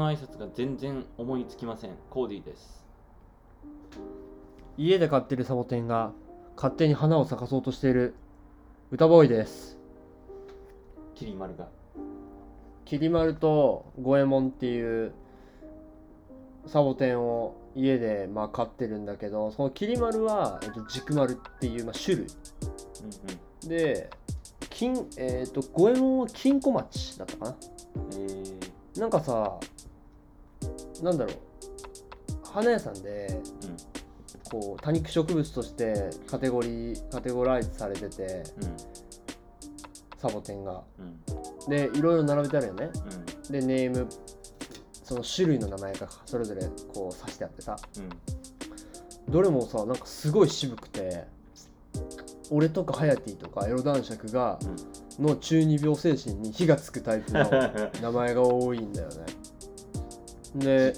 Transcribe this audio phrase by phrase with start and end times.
[0.00, 1.90] の挨拶が全然思いつきません。
[2.08, 2.84] コーディです。
[4.78, 6.12] 家で飼ってるサボテンが
[6.56, 8.14] 勝手に花を咲かそうとしている
[8.90, 9.78] 歌ボーイです。
[11.14, 11.68] キリマルが。
[12.86, 15.12] きり丸と五右衛門っていう
[16.66, 22.26] サボテンを家でまあ飼ってるんだけどそのきり丸は、えっと、軸丸っていう、まあ、種類。
[23.62, 24.10] うんで
[24.70, 27.50] 金えっ、と五右衛門は金庫町だったかな。
[27.50, 27.58] うん
[28.14, 29.60] えー、なんかさ
[31.02, 31.36] なんだろう。
[32.44, 33.40] 花屋さんで
[34.50, 38.42] こう多肉植物としてカテゴリーカテゴライズされてて
[40.18, 40.82] サボテンが。
[41.68, 42.90] でいろいろ並べてあるよね。
[42.94, 44.06] うんでネーム
[45.04, 46.62] その種類の名前がそれぞれ
[46.94, 47.76] こう指してあってさ。
[47.96, 48.08] うん
[49.28, 51.24] どれもさなんかすごい渋くて
[52.50, 54.58] 俺とかハヤティとかエロ男爵が
[55.20, 57.48] の中二病精神に火がつくタイプの
[58.02, 59.14] 名前が多いんだよね
[60.54, 60.94] で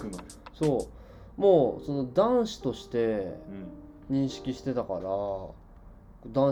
[0.55, 0.89] そ
[1.39, 1.41] う。
[1.41, 3.37] もうその男子として
[4.11, 5.55] うん認識してたから男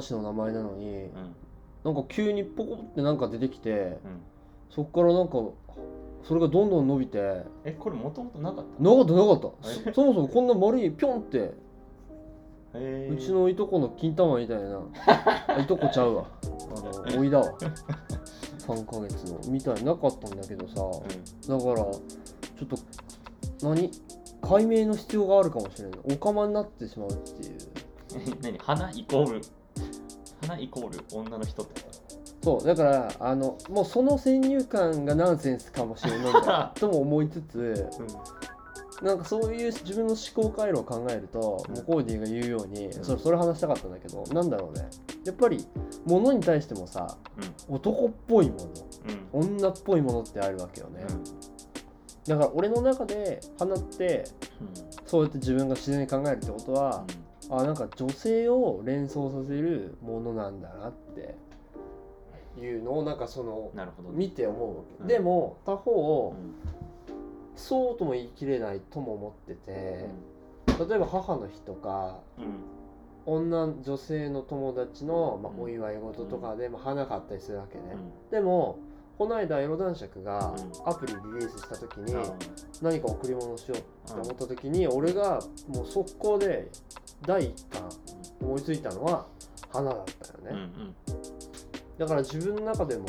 [0.01, 1.35] 子の名前なのにうん。
[1.85, 3.99] なんか急にポコってなんか出てきてうん。
[4.71, 5.35] そっからなんか
[6.23, 9.49] それがどんどん伸びてえこれもともとなかったなかったなかった。
[9.89, 9.93] え？
[9.93, 11.55] そそもそもこんな丸いピョンって
[12.75, 14.81] うちのいとこの金玉みたいな
[15.49, 16.27] あいとこちゃうわ。
[16.77, 17.53] あのおいだわ
[18.67, 20.75] 3ヶ月のみたいなかったんだけどさ。
[21.49, 22.77] だからちょっと
[23.63, 23.91] 何？
[24.43, 26.01] 解明の必要があるかもしれない。
[26.15, 27.59] おかまになってしまうっていう。
[28.15, 28.59] う ん何？
[28.59, 29.41] 花イコール
[30.43, 31.89] 花イコール女の人ってこ
[32.43, 32.65] そう。
[32.67, 37.91] だからあのもうその先入観がナンセンスかもしれないんだ とも思いつつ
[38.99, 41.75] となんかそういう自分の思考回路を考えると、うん。
[41.77, 42.93] モコーディが言うように、ん。
[42.93, 44.89] それそれ話したかったんだけどなんだろうね
[45.25, 45.67] やっぱり
[46.07, 47.17] 物に対してもさ
[47.69, 47.77] うん。
[47.77, 48.57] 男っぽいも
[49.33, 49.45] うん。
[49.45, 51.05] の女っぽいものってあるわけよね、
[52.27, 54.25] だから俺の中で花って
[55.07, 57.05] そうやって自分が自然に考えるってことは、
[57.49, 61.37] あなんか女性を連想させるものなんだなって
[62.61, 63.85] いうのをなんかそのね。
[64.13, 65.07] 見て思うわけ、うん。
[65.07, 66.55] でも他方、うん。
[67.57, 70.07] そうとも言い切れないとも思ってて、
[70.89, 72.45] 例えば母の日とかうん
[73.27, 75.63] 女女性の友達の、まあう、ん。
[75.63, 77.97] お祝い事とかで、まあ、花買ったりするわけね、う
[78.29, 78.31] ん。
[78.31, 78.79] でも
[79.19, 80.89] この間エロ男爵がうん。
[80.89, 82.23] アプリリリースした時にうん。
[82.83, 86.71] 何か贈り物をしようって思った時に俺がもう速攻で
[87.27, 87.83] 第一巻
[88.41, 89.27] 思いついたのは
[89.71, 90.71] 花だったよね、
[91.99, 93.07] だから自分の中でも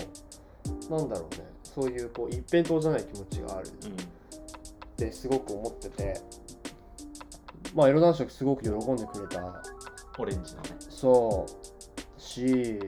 [0.90, 1.50] なんだろうね。
[1.64, 3.68] そういうこう一辺倒じゃない気持ちがある。
[3.68, 3.72] っ
[4.98, 6.22] てすごく思ってて。
[7.74, 9.64] まあエロ男爵すごく喜んでくれた
[10.22, 10.70] オレンジのね。
[10.80, 12.22] そう。
[12.22, 12.80] し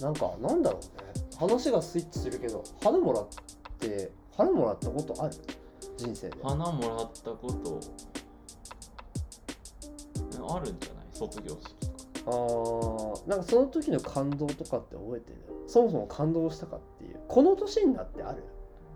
[0.00, 1.12] なんかなんだろうね。
[1.38, 3.28] 話がスイッチするけど花もらっ
[3.78, 5.34] て花もらったことある？
[5.96, 6.36] 人生で。
[6.42, 7.80] 花もらったこと
[10.54, 10.72] ある？
[10.72, 11.06] んじゃない？
[11.12, 11.92] 卒業式とか。
[12.26, 15.38] あーなんかその時の感動とかって覚えてる？
[15.66, 17.20] そもそも感動したかっていう？
[17.28, 18.44] この年になってある？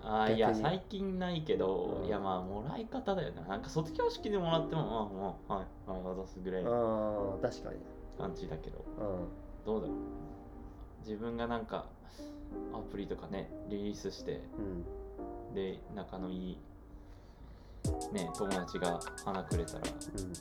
[0.08, 2.06] あーいや最近ないけど、うん。
[2.06, 3.42] いやまあもらい方だよね。
[3.48, 7.78] なんか卒業式でもらってもまあまあはいはい渡すぐらいあ確かに。
[8.16, 8.78] 感じだけど。
[8.78, 8.82] う
[9.66, 9.96] どうだろう
[11.04, 11.86] 自分がなんか
[12.72, 14.36] アプリとかねリリースしてん
[15.50, 15.54] うん。
[15.54, 16.58] で仲のいい
[18.12, 20.32] ね友達が花くれたらうん。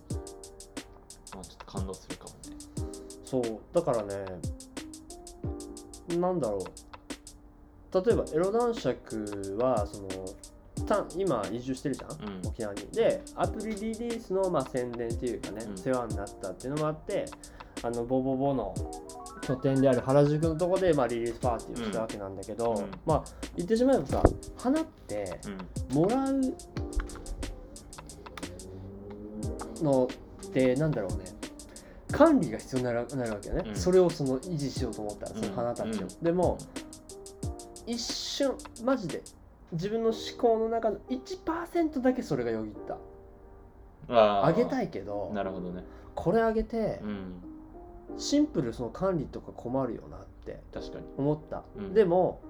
[1.33, 2.57] まあちょっと感動するかもね。
[3.25, 4.25] そうだからね
[6.19, 6.61] なんだろう
[8.01, 10.09] 例えばエロ男爵はその
[10.85, 12.13] た今移住してるじゃん、う
[12.45, 12.47] ん。
[12.47, 12.85] 沖縄に。
[12.91, 15.77] でアプリリリースのまあ宣伝っていうかね、うん。
[15.77, 17.25] 世話になったっていうのもあって
[17.81, 18.75] あのボボボの
[19.41, 22.91] 拠点である原宿のとこでまあリリースパーティーをしたわけなんだけど、うん。
[23.05, 23.23] まあ
[23.55, 24.23] 言ってしまえばさ
[24.57, 25.39] 花って
[25.91, 25.95] うん。
[25.95, 26.41] もらう
[29.81, 30.09] の
[30.47, 31.25] ってなんだろうね。
[32.11, 33.75] 管理が必要になるなるわけよね、うん。
[33.75, 36.07] それをその維持しようと思ったらその花たちを、うん。
[36.21, 36.57] でも
[37.85, 39.21] 一瞬マジで。
[39.71, 42.97] 自分の思考の中の1%だけそれがよぎった。
[44.07, 45.83] ああげたいいけどなるほどね。
[46.13, 47.33] これあげてうん。
[48.17, 51.05] シンプルその管理とか困るよなって確かに。
[51.17, 51.93] 思った、うん。
[51.93, 52.41] でも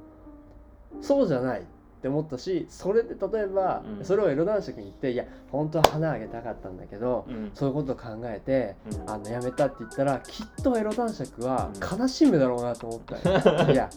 [1.02, 1.64] そうじゃないっ
[2.02, 4.06] て思ったしそれで例えば、うん。
[4.06, 7.52] それをエロ男爵に言っていや本当は花あげたかったんだけど、うん。
[7.56, 9.10] そういうことを考えてうん。
[9.10, 12.00] あのやめたって言ったらきっとエロ男爵はうん。
[12.00, 13.90] 悲しむだろうなと思ったよ、 いや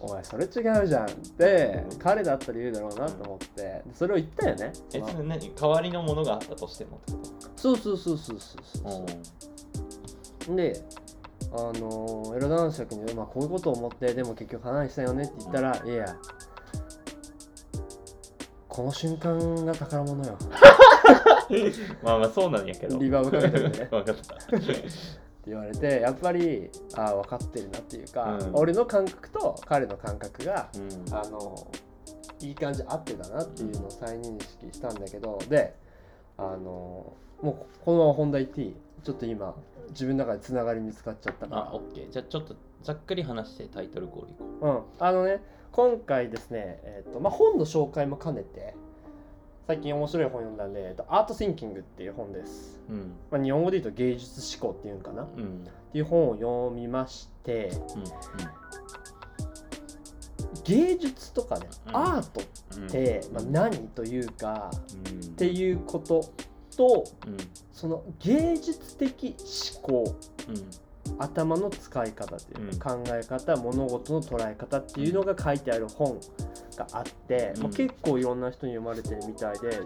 [0.00, 0.48] お前それ違
[0.82, 3.82] うじゃんってうん彼だったら言うだろうなと思って。
[3.94, 4.72] それを言ったよね。
[4.94, 5.54] えそれ何？
[5.54, 7.22] 代わりのものがあったとしてもってこ
[7.56, 9.06] そうそうそうそうそうそう。
[10.46, 10.82] とで
[11.52, 16.16] あのエロ男爵に、まあ、こういうことを思ってでも結局花にしたよねって言ったら、いや
[18.68, 20.38] この瞬間が宝物よ。
[22.02, 22.98] まあまあそうなんやけど。
[22.98, 23.88] リバーブかけてるね。
[23.90, 24.58] 分かった
[25.48, 28.50] 言われてやっぱりああ分かってるなっていうか、うん。
[28.54, 30.78] 俺の感覚と彼の感覚がう
[31.10, 31.14] ん。
[31.14, 31.70] あの
[32.40, 35.74] いい感じ合ってたなっていうのを再認識したんだけどで
[36.36, 37.54] あのもう
[37.84, 38.76] このまま本題言っていい？
[39.02, 39.54] ちょっと今
[39.90, 41.62] 自分の中でつながり見つかっちゃったから。
[41.70, 42.10] あオッケー。
[42.10, 44.68] じゃあちょっとざっくり話してタイトルコールいこう。
[44.68, 45.42] ん、あのね
[45.72, 48.74] 今回ですね、えーとまあ、本の紹介も兼ねて
[49.68, 53.12] 最近面白い本読んだんで「えーとアート・シンキング」っていう本です、ううん。
[53.30, 55.24] まあ、日本語で言うと芸術思考っていうんかな？
[55.24, 55.42] っうん。
[55.42, 58.04] うんていう本を読みましてうん
[60.64, 61.96] 芸術とかね、うん。
[61.96, 62.40] アート
[62.78, 62.86] うん。
[62.86, 64.70] って、まあ、何というか
[65.12, 65.20] うん。
[65.20, 66.24] っていうこと
[66.74, 67.36] とうん。
[67.70, 69.36] その芸術的
[69.76, 70.14] 思考
[70.48, 70.87] うん
[71.18, 73.04] 頭の使い方というか、うん。
[73.04, 76.18] 考え方物事の捉え方っていうのが書いてある本
[76.76, 77.62] があって、うん。
[77.64, 79.80] まあ、結構いろんな人に読まれてるみたいで、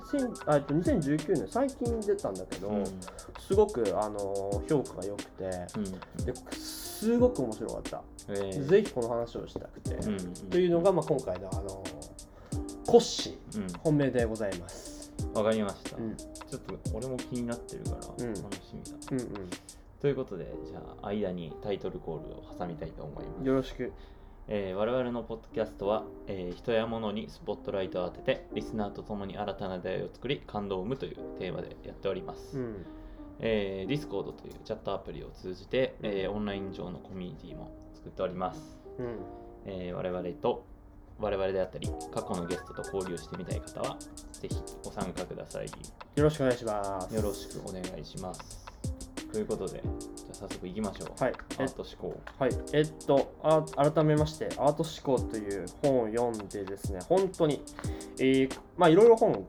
[0.47, 2.85] あえっと2019年最近出たんだけど、うん。
[3.41, 5.45] すごくあの評価が良くて
[5.77, 6.25] うん。
[6.25, 10.35] ですごく面白かった、えーぜひこの話をしたくて、うん。
[10.51, 11.83] というのが、まあ、今回のあの
[12.87, 13.67] コッシーうん。
[13.81, 15.13] 本命でございます。
[15.35, 15.97] わかりました。
[15.97, 16.17] うん。
[16.17, 18.35] ちょっと俺も気になってるからうん。
[18.35, 18.97] 楽しみだ。
[19.13, 19.51] うんうん
[20.03, 23.47] ということでじゃあ間にタイトルコールを挟みたいと思います。
[23.47, 23.93] よろしく。
[24.49, 32.85] えー我々のポッドキャストは、えー人や物にスポットライトを当ててリスナーと共に新たな出会いを作り感動を生むというテーマでやっております、うん。
[33.39, 39.19] えー Discord というチャットアプリを通じて、えーオンライン上のコミュニティも作っております、うん。
[39.67, 40.65] えー我々と
[41.21, 43.97] 我々であったり過去のゲストと交流してみたい方は
[44.33, 45.67] ぜひご参加ください。
[45.67, 47.15] よろしくお願いします。
[47.15, 48.72] よろしくお願いします
[49.33, 49.83] ということで
[50.15, 51.23] じゃあ早速いきましょう。
[51.23, 51.33] はい。
[51.59, 52.21] アート思考。
[52.39, 57.63] はい、えっとあ改めまして「アート思考」という本を読んでですね本当に、
[58.19, 59.45] えーまあいろいろ本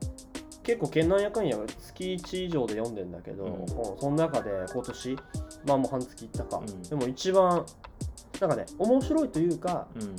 [0.64, 3.52] 結構県南やかんや月1以上で読んでんだけど、うん。
[3.68, 5.16] 本その中で今年
[5.68, 6.82] まあもう半月いったか、うん。
[6.84, 7.66] でも一番
[8.40, 10.16] なんかね面白いというかうん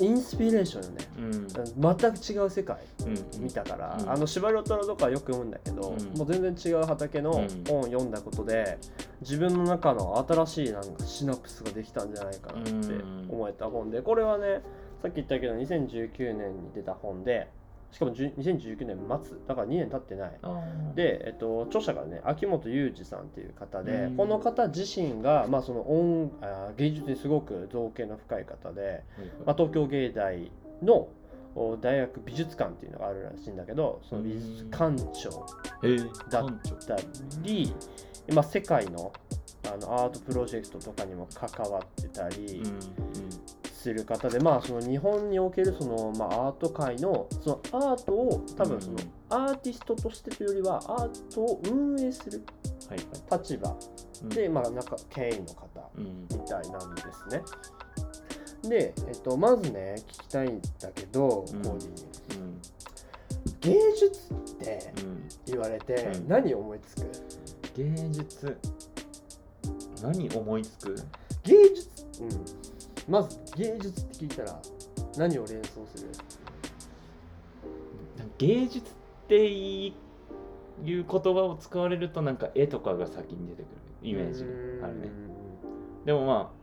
[0.00, 0.96] インスピレーションよね。
[1.18, 1.48] うん。
[1.48, 3.42] 全く違う世界うん。
[3.42, 4.10] 見たから、うん。
[4.10, 6.18] あの司馬遼太郎とかよく読むんだけど、うん。
[6.18, 7.64] もう全然違う畑のうん。
[7.68, 8.78] 本を読んだことで、
[9.20, 13.26] 自分の中の新しいなんかシナプスができたんじゃないかなってうん。
[13.30, 14.62] 思えた本でこれはね
[15.02, 17.48] さっき言ったけど2019年に出た本で
[17.90, 19.36] しかも10 2019年末。
[19.46, 20.38] だから2年経ってない。
[20.94, 24.16] で、えっと、著者がね秋元裕二さんっていう方で、うん。
[24.16, 29.02] この方自身が、まあ、その音あ芸術にすごく造形の深い方で、はいはい。
[29.46, 30.50] まあ、東京芸大
[30.82, 31.08] の
[31.54, 35.46] お大学美術館っていうのがあるらしいんだけどその美術館長
[35.82, 36.94] えー、だ館長。
[36.94, 36.96] だ
[37.42, 37.74] り、
[38.32, 39.12] まあ、世界の
[39.66, 42.78] あのアートプロジェクトとかにも関わってたりうん
[43.78, 49.44] する方で、まあその日本におけるその、まあ、アート界のそのアートを多分そのうん。
[49.46, 52.42] アーティストとしてというよりはアートを運営する
[53.30, 53.76] 立場
[54.22, 54.28] うん。
[54.30, 56.26] で、まあなんか権威の方うん。
[56.30, 57.42] みたいなんですね。
[58.68, 61.62] で、えっと、まずね聞きたいんだけど、うん。
[61.62, 61.88] コーディ
[62.36, 62.42] に。
[62.42, 62.60] うん
[63.60, 65.28] 芸術ってうん。
[65.46, 67.10] 言われてうん何思いつく、
[67.76, 68.58] 芸術。
[70.02, 70.94] 何思いつく？
[71.42, 72.28] 芸術、うん、
[73.08, 74.60] まず芸術って聞いたら
[75.16, 76.10] 何を連想する？
[78.36, 78.94] 芸術っ
[79.28, 79.94] ていう
[80.84, 83.66] 言葉を使われるとなんか絵とかが先に出てくる
[84.02, 84.44] イメージ
[84.80, 85.10] があるね。
[86.04, 86.58] でもまあ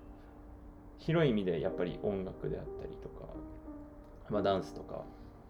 [0.99, 3.25] 広い意味でやっぱり音楽であったりとか、
[4.29, 5.03] まあ、ダンスとか、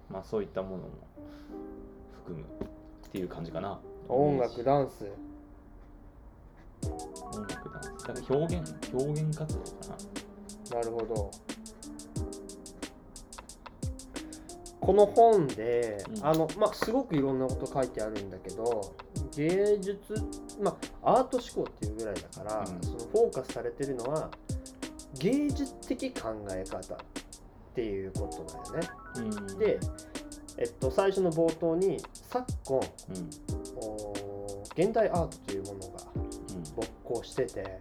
[0.10, 0.90] まあ、そういったものも
[2.26, 2.48] 含むっ
[3.12, 3.80] ていう感じかな。
[4.10, 5.06] 音楽ダンス？
[6.84, 8.06] 音楽ダンス。
[8.06, 9.96] だから表現表現活動かな
[10.72, 11.32] なるほど。
[14.80, 16.26] この本で、うん。
[16.26, 18.96] あのまあすごくいろんなこと書いてあるんだけど
[19.36, 19.98] 芸術
[20.62, 22.66] まあアート思考っていうぐらいだから、うん。
[22.84, 24.30] そのフォーカスされてるのは
[25.20, 26.98] 芸術的考え方っ
[27.74, 28.44] ていうこと
[28.74, 28.90] だよね。
[29.18, 29.60] うん。
[29.60, 29.80] で、
[30.58, 31.98] えっと、最初の冒頭に
[32.30, 32.80] 昨今
[34.78, 35.98] 現代アートというものが
[36.76, 37.80] 勃興してて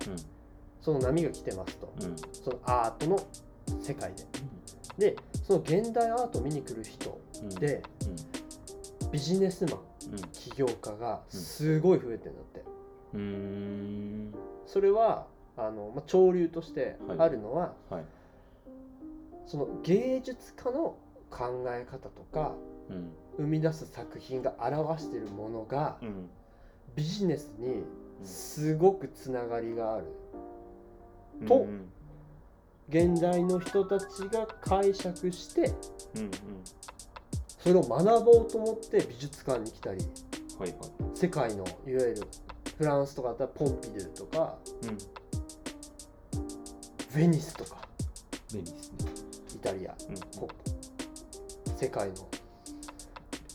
[0.85, 1.95] その波が来てますと。
[1.99, 2.05] うん。
[2.05, 3.19] うんそのアートの
[3.81, 4.27] 世界で。
[4.99, 7.49] でその現代アートを見に来る人うん。
[7.49, 7.83] で
[9.11, 9.81] ビジネスマン
[10.13, 10.19] うん。
[10.33, 12.65] 起業家がすごい増えてるんだって。
[13.15, 14.35] うんうん。
[14.67, 15.27] それは
[15.57, 17.19] あの、まあ、潮流としてはい。
[17.19, 18.05] あるのは、はい。
[19.47, 20.99] その芸術家の
[21.31, 22.53] 考え方とか
[22.91, 23.11] うん。
[23.39, 26.29] 生み出す作品が表しているものがうん。
[26.95, 27.85] ビジネスに
[28.23, 30.05] すごくつながりがある。
[30.05, 30.24] うん
[31.47, 31.91] とうん。
[32.89, 35.75] 現代の人たちが解釈して
[36.17, 36.31] うん
[37.59, 40.05] それを学ぼうと思って美術館に来たり
[41.15, 42.15] 世界のいわゆる
[42.77, 44.99] フランスとかだったらポンピドゥとかうん。
[47.17, 47.77] ベニスとか
[48.53, 49.95] イタリア
[51.77, 52.29] 世界の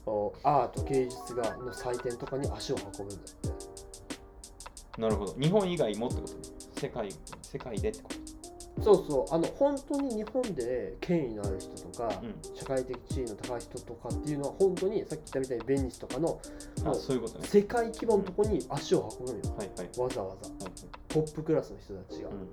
[0.05, 5.01] おアート芸術がの祭典とかに足を運ぶんだって。
[5.01, 5.35] なるほど。
[5.39, 6.39] 日本以外もってことね。
[6.77, 7.09] 世界
[7.51, 8.83] 世界でってこと？
[8.83, 9.35] そうそう。
[9.35, 12.55] あの本当に日本で権威のある人とか、うん。
[12.55, 16.41] 社会的地位の高い人とかっていうのは本当にさっき言ったみたいにベニスとかのも
[16.85, 17.47] あうそういうことね。
[17.47, 19.37] 世界規模のとこに足を運ぶの。
[19.39, 19.69] よはい。
[19.75, 20.73] はいわざわざはい
[21.07, 22.45] トップクラスの人たちが、うんうん。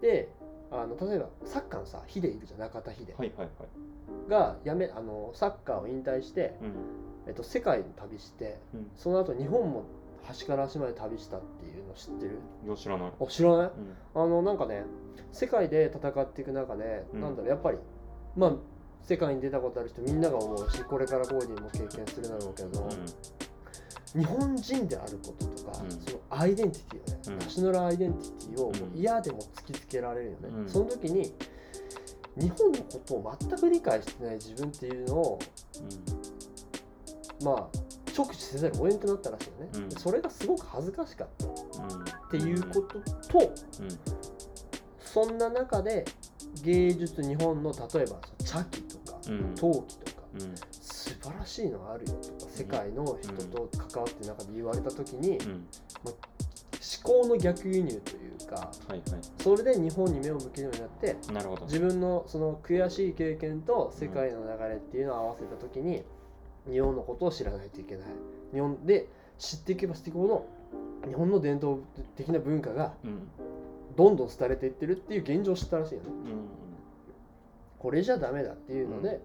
[0.00, 0.28] で
[0.70, 3.14] あの例えばサッカーのさヒデいるじゃん中田ヒデ。
[3.14, 4.30] はいはいはい。
[4.30, 6.72] がやめあのサッカーを引退して、うん。
[7.26, 8.90] えっと、世界の旅してうん。
[8.96, 9.84] その後日本も
[10.24, 12.38] 端から端まで旅したっていうの知ってる？
[12.66, 13.12] いや知らない。
[13.20, 13.70] あ知らない？
[14.14, 14.22] うん。
[14.22, 14.84] あのなんかね
[15.32, 17.20] 世界で戦っていく中で、うん。
[17.20, 17.78] なんだろうやっぱり
[18.36, 18.52] まあ
[19.02, 22.88] 世界に出たことある人みんなが思うしこれからコーディも経験するだろうけど、
[24.16, 25.90] 日本人であることとか、うん。
[25.90, 27.38] そのアイデンティティをね、うん。
[27.38, 28.76] ナショナルアイデンティティをうん。
[28.76, 30.68] もう嫌でも突きつけられるよね、うん。
[30.68, 31.34] その時に
[32.36, 35.38] 日本のことを全く理解してない自分っていうのを
[37.42, 37.78] まあ
[38.16, 39.88] 直視せざるを得なくなったらしいよね、うん。
[39.88, 41.46] でそれがすごく恥ずかしかった。
[41.46, 41.98] っうん。
[41.98, 43.88] うんていうことと、うん。
[45.00, 46.04] そんな中で
[46.62, 49.54] 芸術日本の例えば茶器とかうん。
[49.54, 50.54] 陶器とかうん。
[50.70, 55.66] 素晴らしいのがあるよとか世界の人と関わってる中で言われた時にうん。
[57.04, 61.64] 思考の逆輸入というかはいはそれで日本に目を向けるようになっていなるほど。
[61.66, 66.02] 自分のその悔しい経験と世界の流れっていうのを合わせた時に
[66.70, 68.06] 日本のことを知らないといけない。
[68.52, 70.46] 日本で知っていけば知っていくほど
[71.06, 71.82] 日本の伝統
[72.16, 73.28] 的な文化がうん。
[73.96, 76.06] どんどん廃れていってるっていう現状を知ったらしいよね。
[76.08, 76.14] うん。
[77.78, 79.20] これじゃダメだっていうので、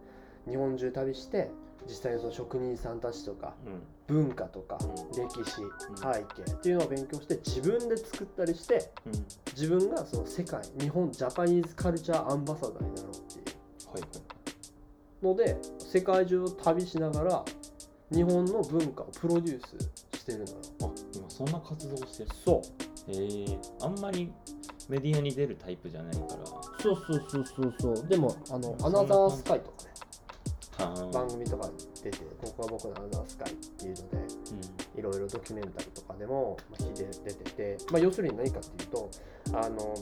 [0.47, 1.49] 日本中旅して
[1.87, 3.81] 実際にその職人さんたちとかうん。
[4.15, 5.61] 文化とかう歴史
[5.95, 9.11] 背景っていうのを勉強して自分で作ったりしてうん。
[9.53, 13.91] 自分がその世界日本ジャパニーズカルチャーアンバサダーになろうっていう。
[13.91, 14.38] はいはい
[15.21, 17.45] ので世界中を旅しながら
[18.11, 19.67] 日本の文化をプロデュー
[20.13, 20.57] スしてるのよ。
[20.83, 22.29] あ今そんな活動してる。
[22.43, 22.61] そ
[23.07, 23.11] う。
[23.11, 24.31] へえあんまり
[24.87, 26.27] メディアに出るタイプじゃないから。
[26.81, 28.07] そうそうそうそうそう。
[28.07, 29.89] でもあのうんアナザースカイとかね
[30.79, 31.73] は番組とかに
[32.03, 34.17] 出てここは僕のアナザースカイっていうので
[34.97, 39.11] いろいろドキュメンタリーとかでもで出てて、まあ、要するに何かっていうと
[39.53, 39.95] あの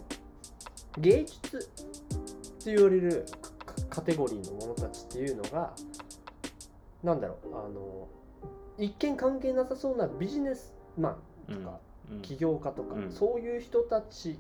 [1.00, 3.26] 芸術って言われる
[3.90, 5.74] カカテゴリーのものたちっていうのが
[7.04, 8.08] なんだろうあの
[8.78, 11.18] 一見関係なさそうなビジネスマン
[11.50, 11.74] うんとか、う
[12.16, 13.12] ん起業家とか、うん。
[13.12, 14.40] そういう人たち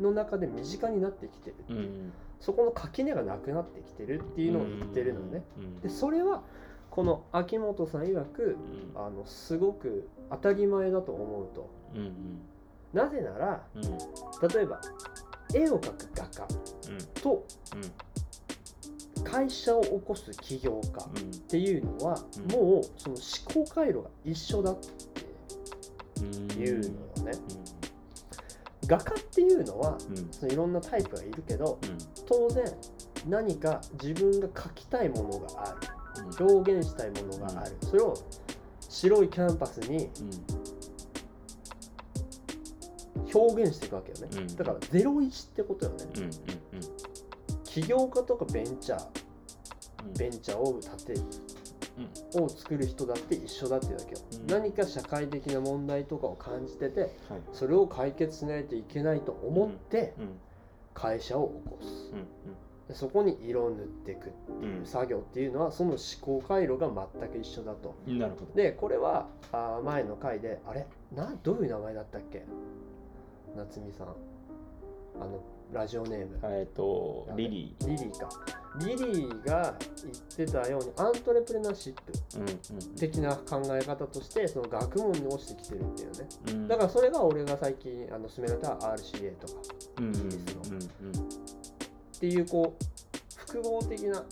[0.00, 2.12] の中で身近になってきてる、うん。
[2.40, 5.44] そこの垣根がなくなってきてるっていうのを言ってるのね。
[5.56, 6.42] うんでそれは
[6.90, 8.56] この秋元さん曰く
[8.96, 9.00] うん。
[9.00, 11.70] あのすごく当たり前だと思うと。
[11.94, 12.14] うんうん。
[12.92, 13.82] なぜならうん。
[13.82, 14.80] 例えば
[15.54, 16.48] 絵を描く画家
[17.22, 17.46] と
[19.24, 21.30] 会社を起こす起業家っうん。
[21.48, 22.52] ていうのは、うん。
[22.52, 24.88] もうその思考回路が一緒だって
[26.20, 27.32] うんいうのよね。
[28.86, 29.96] 画家っていうのは
[30.30, 31.98] そのいろんなタイプがいるけどうん。
[32.26, 32.64] 当然
[33.26, 35.78] 何か自分が描きたいものがある。
[36.40, 36.48] うん。
[36.52, 37.76] 表現したいものがある。
[37.80, 38.14] それを
[38.80, 40.08] 白いキャンパスに
[43.34, 44.56] 表現していくわけよね、うん。
[44.56, 46.06] だから01ってことよね
[47.74, 49.04] 起業家とかベンチャー
[50.06, 50.12] うん。
[50.12, 51.20] ベンチャーを立てる
[52.40, 54.46] を作る人だって一緒だっていうわけよ、うん。
[54.46, 57.10] 何か社会的な問題とかを感じててはい。
[57.52, 60.28] それを解決しないといけないと思ってうん。
[60.94, 62.12] 会社を起こす。
[62.12, 62.26] うん。
[62.86, 64.30] でそこに色を塗っていく
[64.62, 64.86] うんうん。
[64.86, 67.96] 作業っていうのはその思考回路が全く一緒だと。
[68.06, 68.54] なるほど。
[68.54, 70.86] でこれはあー前の回であれ？
[71.12, 72.44] などういう名前だったっけ？
[73.56, 74.06] 夏美さん。
[75.20, 75.40] あの
[75.72, 76.38] ラジオネーム。
[76.44, 78.28] えっとリリリリーか。
[78.80, 86.28] リリーが言ってたようにアントレプレナーシップ的な考え方としてその学問に落ちてきてるっていうね。
[86.48, 86.68] うん。
[86.68, 89.52] だからそれが俺が最近あの勧められた RCA とか。
[89.98, 90.28] うんうんうん
[92.14, 94.22] っていうこう複合的な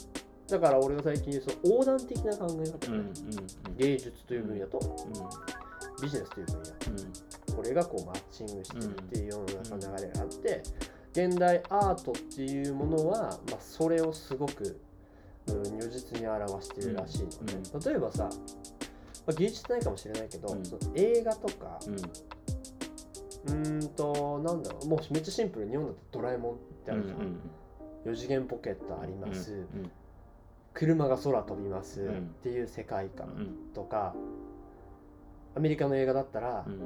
[0.48, 3.12] だから俺が最近その横断的な考え方、うんうんね
[3.76, 6.02] 芸術という分野とうん。
[6.02, 6.60] ビジネスという分野。
[6.60, 7.56] うん。
[7.56, 10.62] これがこうマッチングしてるっていう世の中の流れがあって、
[11.12, 14.80] 現代アートっていうものは、まあ、それをすごく、
[15.46, 18.30] うん、如実に表してるらしいのね、例えばさ、
[19.26, 20.64] まあ、芸術ないかもしれないけど、うん。
[20.64, 21.94] その映画とかうん。
[23.44, 27.18] うーんとなんだろうもうめっちゃシンプルに日本だと「ドラえもん」ってあるじゃん、
[28.04, 29.90] 4次元ポケットあります、うん
[30.74, 33.74] 車が空飛びますうんっていう世界観うん。
[33.74, 34.14] とか、
[35.54, 36.80] アメリカの映画だったらうん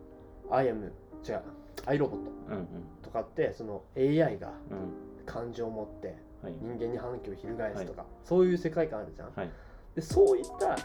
[0.50, 0.92] 「アイアム
[1.28, 1.42] 違う
[1.84, 2.30] 「アイロボット。
[2.48, 2.66] うんうん」
[3.06, 5.06] とかってその AI がうん。
[5.26, 6.54] 感情を持ってはい。
[6.62, 9.32] 人間に反旗を翻すとか、そういう世界観あるじゃん。
[9.34, 9.50] はい。
[9.96, 10.76] でそういった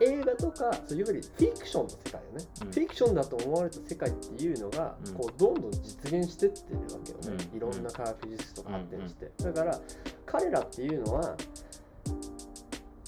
[0.00, 2.70] 映画とかそういうよりフィクションの世界よね、うん。
[2.70, 5.14] フィクションだと思われた世界っていうのが、うん。
[5.14, 7.56] こうどんどん実現してってるわけよね、うん。
[7.56, 9.80] いろんな科学技術とか発展して、だから
[10.26, 11.36] 彼らっていうのは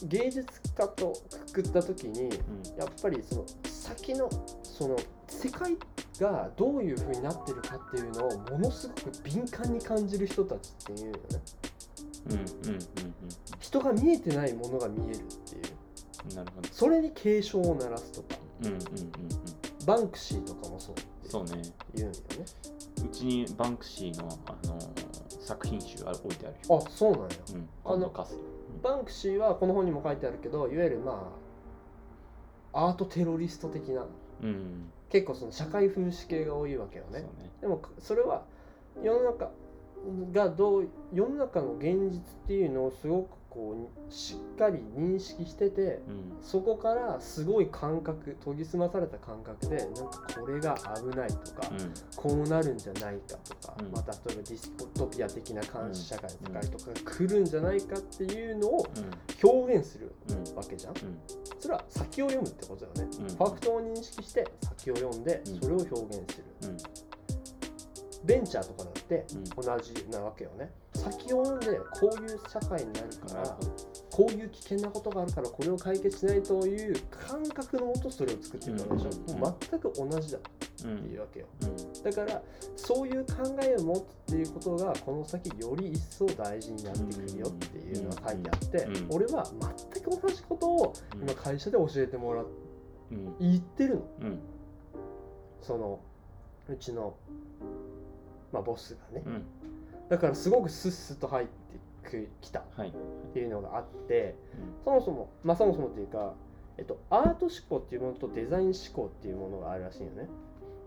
[0.04, 1.12] 芸術家と
[1.52, 2.30] くくった時にうん。
[2.78, 4.30] やっぱりその先の
[4.80, 4.96] その
[5.28, 5.76] 世界
[6.18, 11.18] がどういう風になってるかっていうのをものすごく敏感に感じる人たちっていうのね。
[12.26, 12.42] うんうんう
[12.76, 12.84] ん
[13.60, 15.62] 人が見えてないものが見えるっていう。
[16.30, 16.68] うんなるほど。
[16.72, 18.40] それに警鐘を鳴らすとか。
[18.62, 19.86] うんうんうんうん。
[19.86, 20.94] バンクシーとかもそう
[21.28, 21.62] そうね。
[21.94, 22.20] 言うんよね。
[23.04, 24.78] うちにバンクシーのあの
[25.40, 27.28] 作品集あ置いてあるよあそうなんや。
[27.54, 27.68] うん。
[27.84, 28.12] あの
[28.82, 31.30] バンクシーはこの本にも書いてあるけどいわゆるま
[32.72, 34.08] あアートテロリスト的なうん
[35.10, 37.24] 結構その社会風刺系が多いわけよね。
[37.60, 38.42] でもそれは
[39.02, 39.50] 世の中
[40.32, 46.38] がどう世の中の現実っていうのをすごくこうしっかり認識しててうん。
[46.40, 51.92] そこからすごい感覚研ぎ澄まされた感覚でなんかこれが危ないとか、うん。
[52.14, 53.90] こうなるんじゃないかとか、うん。
[53.90, 58.86] また例えばディストピア的な監視社会の世界とかが来るんじゃないかっていうのを
[59.42, 60.56] 表現するうん。
[60.56, 60.94] わけじゃん。
[60.96, 61.18] うん。
[61.58, 63.16] それは先を読むってことだよね。
[63.20, 63.28] うん。
[63.28, 65.60] ファクトを認識して先を読んでうん。
[65.60, 66.44] それを表現する。
[68.22, 69.44] うんベンチャーとかだってうん。
[69.44, 70.70] 同じなわけよね。
[70.94, 73.56] 先を読んでこういう社会になるから
[74.10, 79.34] こういう危険なことがあるからこれを解決しないという感覚のもとそれを作っていくわけでしょ。
[79.34, 79.40] うん。
[79.40, 81.12] もう全く同じだってうん。
[81.12, 81.46] いうわけよ。
[81.62, 82.02] うん。
[82.02, 82.42] だから
[82.76, 89.06] そういう考えを持つっていうことがこの先より一層大事になってくるよっていうのが書いてあって、うん。
[89.10, 89.44] 俺は
[89.92, 91.22] 全く同じことをうん。
[91.22, 92.46] 今会社で教えてもらっ
[93.12, 93.34] うん。
[93.40, 94.02] 言ってるの。
[94.20, 94.38] うん。
[95.62, 96.00] その
[96.68, 97.14] うちの、
[98.52, 99.22] まあ、ボスがね。
[99.26, 99.44] うん。
[100.08, 102.64] だからすごくスッスッと入ってきた。
[102.76, 102.88] はい。
[102.88, 102.92] っ
[103.32, 104.34] ていうのがあって
[104.84, 106.34] そもそもまあそもそもっていうか
[106.78, 110.28] えっと、アート思考っていうものとデザイン思考っていうものがあるらしいよね。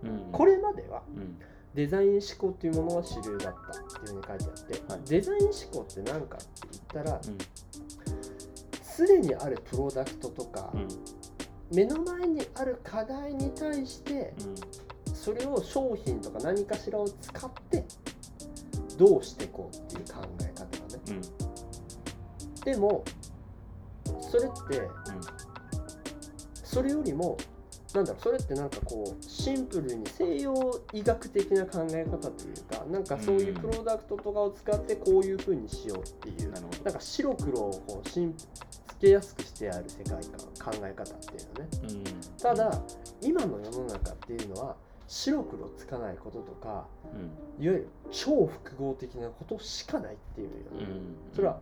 [0.03, 0.31] うん。
[0.31, 1.37] これまではうん。
[1.75, 5.01] デザイン思考っていうものが主流だったっていうふうに書いてあって、はい。
[5.07, 7.37] デザイン思考って何かって言ったらうん。
[8.81, 10.87] すでにあるプロダクトとか、うん。
[11.71, 14.55] 目の前にある課題に対してうん
[15.23, 17.85] それを商品とか何かしらを使って
[18.97, 21.21] どうしていこうっていう考え方がね。
[22.55, 22.65] うん。
[22.65, 23.05] でも
[24.19, 24.81] それって
[26.61, 27.37] それよりも
[27.93, 30.53] なんだろうそれってなんかこうシンプルに西洋
[30.91, 36.83] 医学的な考え方というかなんかそういうプロダクトとかを使ってこういう風にしようっていうなるほど。
[36.83, 38.49] なんか白黒をこうシンつ
[38.99, 40.21] けやすくしてある世界
[40.61, 41.69] 観考え方っていうのね。
[41.83, 42.41] うん。
[42.41, 42.81] ただ
[43.21, 44.75] 今の世の中っていうのは
[45.13, 47.63] 白黒つかないこととかうん。
[47.63, 51.35] いわゆる超複合的なことしかないっていうよね、うん。
[51.35, 51.59] それは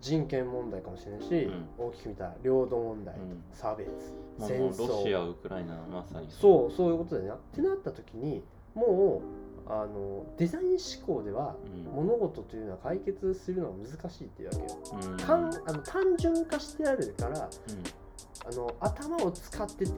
[0.00, 1.68] 人権問題かもしれないし、うん。
[1.76, 3.42] 大きく見たら領土問題、うん。
[3.52, 3.88] 差別
[4.38, 6.76] まあ戦もうロシ争アウクライナまさにそう。
[6.76, 7.34] そういうことだよな。
[7.34, 9.22] ってなった時にも
[9.66, 11.92] うあのデザイン思考ではうん。
[11.92, 15.10] 物事というのは解決するのは難しいっていうわけよ。
[15.10, 15.16] うん。
[15.16, 18.03] かんあの単純化してあるからうん
[18.46, 19.90] あの頭を使ってく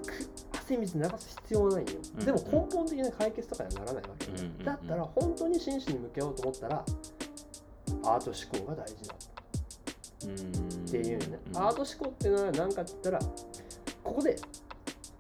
[0.53, 2.25] 汗水流す必要はないよ、うん。
[2.25, 4.27] でも根本的な解決とかにはならないわけ。
[4.27, 6.85] よ、うんだったら本当に真摯に向き合おうと思ったら
[8.05, 9.15] アート思考が大事だ。
[10.25, 11.57] うんっていうね、うん。
[11.57, 13.19] アート思考っていうのは何かって言ったら
[14.03, 14.37] ここで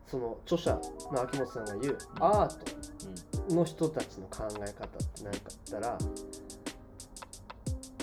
[0.06, 0.72] その著者
[1.12, 2.48] の秋元さんが言うアー
[3.48, 5.98] トの人たちの考え方って何かって言ったら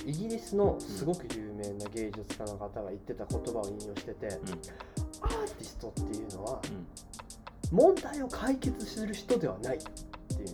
[0.05, 4.39] イギリスのすごく有名な芸術家の方が言ってた言葉を引用してて、うん
[5.23, 6.61] アーティストっていうのは
[7.71, 7.77] うん。
[7.77, 10.49] 問題を解決する人ではないっていう。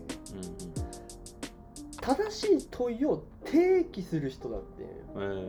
[2.02, 4.84] 正しい問いを提起する人だって
[5.18, 5.46] え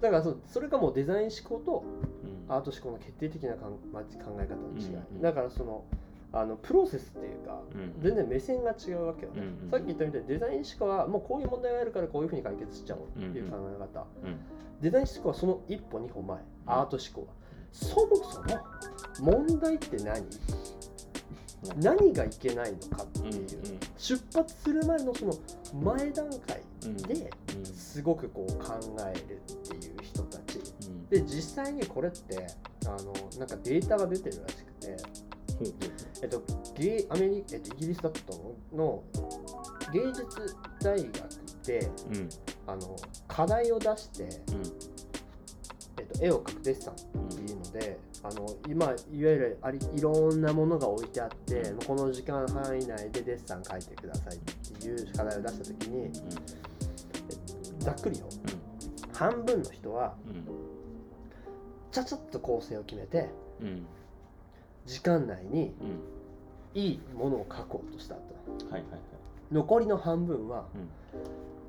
[0.00, 2.54] だからそそれがもうデザイン思考とーうん。
[2.54, 5.84] アート思考の決定的な考え方の違い、うんだからその
[6.32, 9.32] あのプロセスっていうかうん全然目線が違うわけよ。
[9.32, 9.70] ね、うんうん。
[9.70, 14.38] さっき言ったみたいにデザイン思考はもうこういう問題があるからこういうふうに解決しちゃおうっていう考え方、うん
[14.82, 16.40] デザイン思考はその一歩二歩前、ん。
[16.66, 17.34] アート思考は
[17.76, 18.58] そもそも
[19.20, 20.24] 問題って何、
[21.76, 23.46] 何がいけないのかっていう、
[23.98, 25.32] 出発する前のその
[25.82, 26.96] 前段階うん。
[26.96, 27.64] でうん。
[27.66, 30.60] すごくこう考えるっていう人たち。
[30.88, 31.06] うん。
[31.08, 32.46] で実際にこれって
[32.86, 34.96] あのなんかデータが出てるらしくて、
[36.22, 36.42] えっと、
[36.74, 39.04] ゲアメリえっと、イギリスだったと思うの
[39.92, 40.24] 芸術
[40.80, 41.12] 大学
[41.64, 42.28] でううん。
[42.66, 42.96] あの
[43.28, 44.62] 課題を出してうん。
[46.20, 46.96] 絵を描くデッサンっ
[47.28, 47.45] ていう。
[47.45, 47.45] の
[47.78, 56.10] で、あの今いわゆるありいろんなものが置いてあってこの時間範囲内でデッサン描いてくださいっていう課題を出した時に
[57.78, 58.26] ざっくりよ。
[59.12, 60.14] 半分の人は
[61.90, 63.28] ちゃちゃっと構成を決めて
[63.60, 63.86] うん。
[64.86, 65.74] 時間内に
[66.74, 66.80] うん。
[66.80, 68.20] いいものを描こうとしたと。
[68.70, 69.00] はいはいはい。
[69.52, 70.88] 残りの半分はうん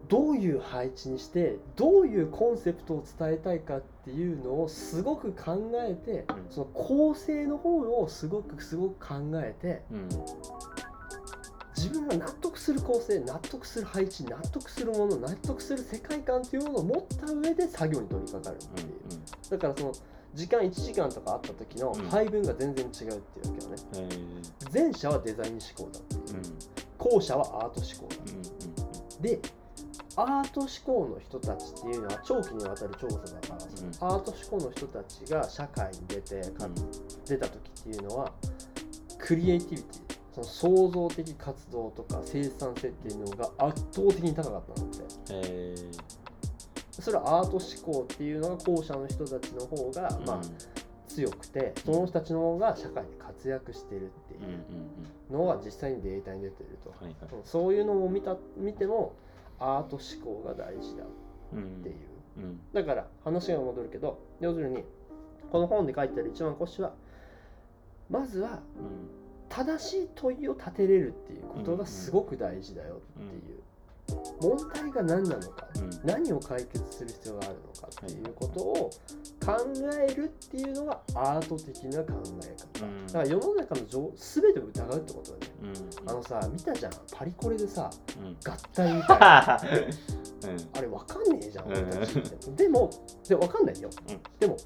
[0.07, 6.45] どういう配置にしてどういうコンセプトを伝えたいかっていうのをすごく考えてうん。
[6.49, 10.09] その構成の方をすごくすごく考えてうん。
[11.75, 18.89] 自分が納得する構成納得する配置納得するもの納得する世界観っていうものを持った上で作業に取り掛かるっていう。
[19.51, 19.93] だからその
[20.33, 22.09] 時間1時間とかあった時のうん。
[22.09, 23.21] 配分が全然違うっていうわ
[23.59, 24.15] けよね。
[24.15, 26.37] うん前者はデザイン思考だっていう。
[26.37, 26.43] うん。
[26.97, 28.31] 後者はアート思考だ
[29.17, 29.21] うん。
[29.21, 29.39] で
[30.17, 36.75] アート思考の人たちっていうのは長期にわたる調査だから、うんアート思考の人たちが社会に出てかうん
[37.25, 38.31] 出た時っていうのは
[39.19, 45.33] クリエイティビティその創造的活動とか生産性っていうのが圧倒的に高かったのって。
[45.33, 45.75] へえ
[46.91, 50.41] それはアート思考っていうのが後者の人たちの方が、まあ、
[51.07, 54.57] 強くてその人たちの方が社会で活躍してるってうんうんいう
[55.29, 57.15] うんのは実際にデータに出てると、はいはい。
[57.43, 59.13] そういうのも見た見ても
[59.59, 61.03] アート思考が大事だ
[61.53, 61.95] うんっていう。
[62.37, 62.59] うん。
[62.73, 64.83] だから話が戻るけど要するに
[65.51, 66.93] この本で書いてある一番腰は
[68.09, 69.27] まずはうん。
[69.49, 73.61] 正しい問いを立てれるっていうことがすごく大事だよっていう、
[74.41, 75.89] 問題が何なのかうん。
[76.03, 78.89] 何を解決する必要があるのかっていうことを
[79.45, 79.55] 考
[80.07, 83.07] えるっていうのがアート的な考え方、うん。
[83.07, 85.53] だから世の中の情全てを疑うってことだね。
[85.63, 86.09] うん。
[86.09, 86.91] あのさ見たじゃん。
[87.11, 87.89] パリコレでさ
[88.19, 88.37] うん。
[88.45, 89.61] 合体みたいな。
[90.43, 90.69] うん。
[90.77, 92.51] あれわかんねえじゃんうん俺たちって。
[92.63, 92.89] でも
[93.27, 94.19] でわかんないよ、うん。
[94.39, 94.57] でも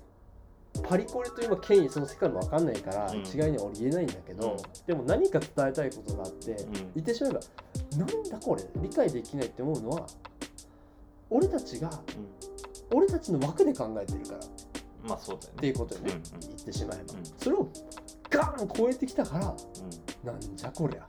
[0.83, 3.21] パリコレというまあ権威その世界もわかんないからうん。
[3.21, 4.57] 一概には俺言えないんだけど、うん。
[4.87, 6.73] でも何か伝えたいことがあって、うん。
[6.95, 7.39] 言ってしまえば
[7.97, 10.05] なんだこれ理解できないって思うのは
[11.29, 11.89] 俺たちが
[12.93, 14.37] 俺たちの枠で考えてるから。
[14.37, 14.41] っ
[15.03, 17.23] まあそうだよてねいうことよね、うん言ってしまえば、うん。
[17.37, 17.67] それを
[18.29, 19.55] ガーン超えてきたから
[20.23, 21.05] なんじゃこりゃ。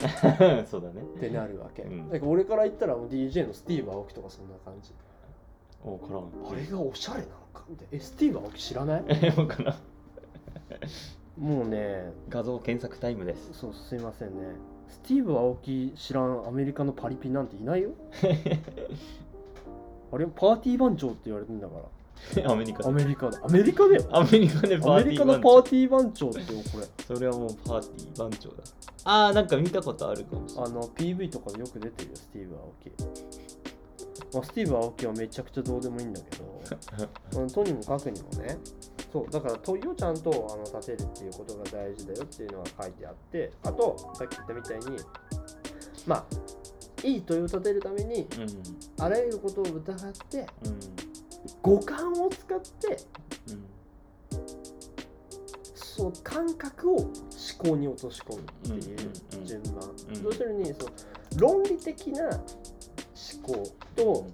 [0.57, 1.01] う んそうだね。
[1.01, 2.09] ってなるわけ、うん。
[2.09, 4.93] だから俺から言ったらもう DJ のスティーブ・アオキとかそんな感じ。
[5.85, 6.05] おか
[6.51, 9.03] あれがおしゃれなのかみたいなえスティーブ・アオキ知らない？
[9.09, 9.75] えわからん。
[11.37, 12.11] もうね。
[12.29, 13.53] 画像検索タイムです。
[13.53, 14.33] そうすいませんね。
[14.89, 17.91] スティーブ・アオキ知らんアメリカのパリピなんていないよ？
[20.11, 22.51] あれパーティー番長って言われてんだから。
[22.51, 22.89] アメリカで。
[22.89, 23.37] アメリカで。
[23.41, 26.87] アメリカだよアメリカでパアメリカのパーティー番長ってよこれ。
[27.15, 28.55] それはもうパーティー番長だ。
[29.05, 30.71] あーなんか見たことあるかもしれない。
[30.71, 32.91] あの PV とかでよく出てるよスティーブ・アオキ、
[34.33, 36.61] まあ、スティーブ・アオキはめちゃくちゃどうでもいいんだけど
[37.41, 38.57] うんとにもかくにもね
[39.11, 44.97] そうだから問いをちゃんとあの立てるっていうことが大事だよっていうのが書いてあってあとさっき言ったみたいに
[46.07, 46.25] まあ
[47.07, 48.27] いい問いを立てるために
[48.99, 50.71] あらゆることを疑ってうん。
[50.71, 50.79] うん
[51.61, 52.97] 五感を使って
[53.49, 53.65] うん。
[55.75, 57.11] その感覚を思
[57.57, 58.97] 考に落とし込むっていう
[59.33, 59.73] うんうん順番、
[60.09, 60.23] うん。
[60.23, 60.91] 要するにその
[61.37, 62.29] 論理的な
[63.33, 63.63] 思考
[63.95, 64.27] と、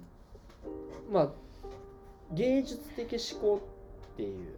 [1.10, 1.28] まあ
[2.32, 3.62] 芸術的思考
[4.14, 4.54] っていう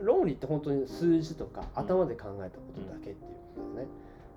[0.00, 3.14] 論理って本当に数字とか頭で考えたことだけっていう
[3.56, 3.88] ことだね、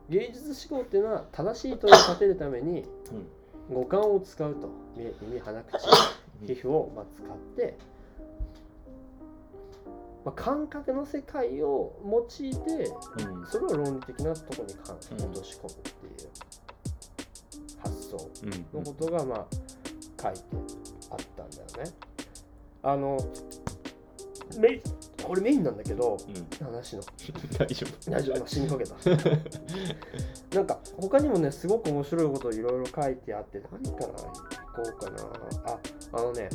[0.09, 2.85] 芸術思考っていうのは正しい問いを立てるためにうん。
[3.73, 5.87] 五感を使うと目耳鼻口
[6.45, 7.77] 皮膚をまあ使って、
[10.23, 12.91] まあ、感覚の世界を用いて
[13.23, 13.47] うん。
[13.47, 16.29] それを論理的なところに落とし込むっていう。
[16.39, 16.54] 発
[18.17, 18.45] 想う。
[18.47, 19.47] んのことがまあ
[20.21, 20.41] 書いて
[21.11, 21.91] あったんだよね。
[22.83, 23.17] あの
[24.59, 24.81] メイン
[25.23, 26.65] これメインなんだけどうん。
[26.65, 27.03] 話の。
[27.57, 28.37] 大 丈大丈夫。
[28.37, 28.95] 今死にかけた。
[30.55, 35.23] なんか他にもねすごく面白いことをいろいろ書いてあって何からいこうかな。
[35.65, 35.79] あ
[36.13, 36.49] あのね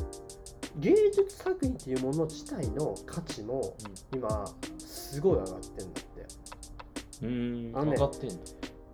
[0.79, 3.75] 芸術作品っていうもの自体の価値も
[4.15, 4.45] 今
[4.79, 6.27] すごい上がってんだって。
[7.23, 7.73] 夫うん。
[7.75, 8.37] あのね上がってんだ。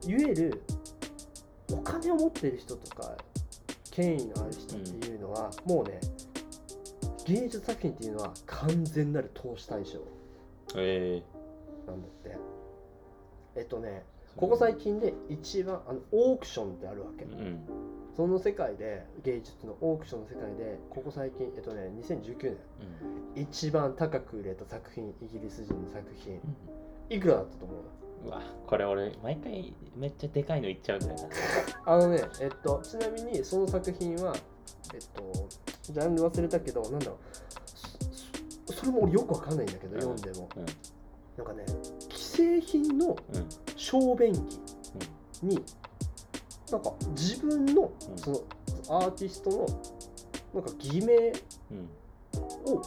[0.07, 0.62] いわゆる
[1.72, 3.16] お金を持ってる人とか
[3.90, 6.00] 権威のある人っていうのは、もうね
[7.26, 9.98] 芸術作品っていうのは完全なる投資対象
[10.76, 11.22] え。
[11.87, 12.38] なんだって。
[13.57, 14.05] えっとね
[14.37, 17.59] ここ最近で一番あのオークションってあるわけ、うん。
[18.14, 22.57] その世界で芸術のオークションの世界でここ最近えっとね2019年
[23.35, 26.40] 一番高く売れた作品イギリス人の作品
[27.09, 27.77] いくらだったと思う？
[28.27, 31.29] うわこれ俺毎回めっちゃでかいの言っちゃうんだよな。
[31.92, 34.35] あのねえっとちなみにその作品は
[34.92, 35.49] えっと
[35.83, 38.73] ジャンル忘れたけどなんだろう。
[38.73, 40.19] そそれも俺よくわかんないんだけど、うん。
[40.19, 40.49] 読んでも。
[40.57, 40.66] うん。
[41.37, 41.64] なんかね
[42.11, 43.16] 既製品のうん。
[43.77, 44.38] 小便器
[45.42, 45.62] に、
[46.73, 48.19] なんか自分のうん。
[48.19, 48.40] その
[48.88, 49.66] アーティストの
[50.55, 51.88] なんか偽名うん。
[52.66, 52.83] をこ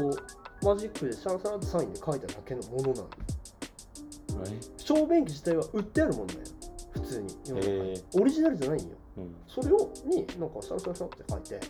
[0.00, 3.08] うマジックでシャラシャラってサインで書いただけのものなの
[3.57, 3.57] え
[4.76, 6.40] 小便器自体は売ってあるもんだよ。
[6.90, 7.36] 普通に。
[7.46, 8.96] 世の中にへオリジナルじゃないんよ。
[9.18, 9.34] うん。
[9.46, 11.66] それをになんかシャラシャラシャラって書いて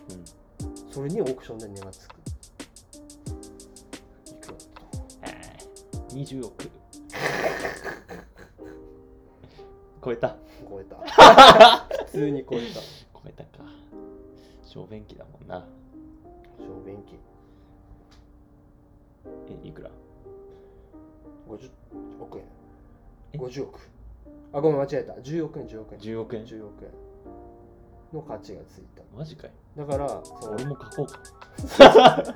[0.65, 0.91] うん。
[0.91, 2.15] それにオークションで値がつく。
[4.29, 4.57] いくらだっ
[5.21, 6.69] たえー20億
[10.01, 10.35] 超えた。
[10.69, 10.95] 超えた。
[12.05, 12.79] 普通に超えた。
[12.79, 13.65] 超えたか。
[14.63, 15.67] 小便器だもんな。
[16.57, 17.19] 小便器。
[19.63, 19.91] えいくら
[21.49, 21.69] ？50
[22.21, 22.45] 億円。
[22.45, 22.58] え
[23.33, 23.79] 50億。
[24.53, 25.13] あごめん間違えた。
[25.13, 25.99] 10億円10億円。
[25.99, 26.91] 10億円？10億円。
[28.13, 29.03] の価値がついた。
[29.15, 31.19] マジかよだからその俺も書こうか。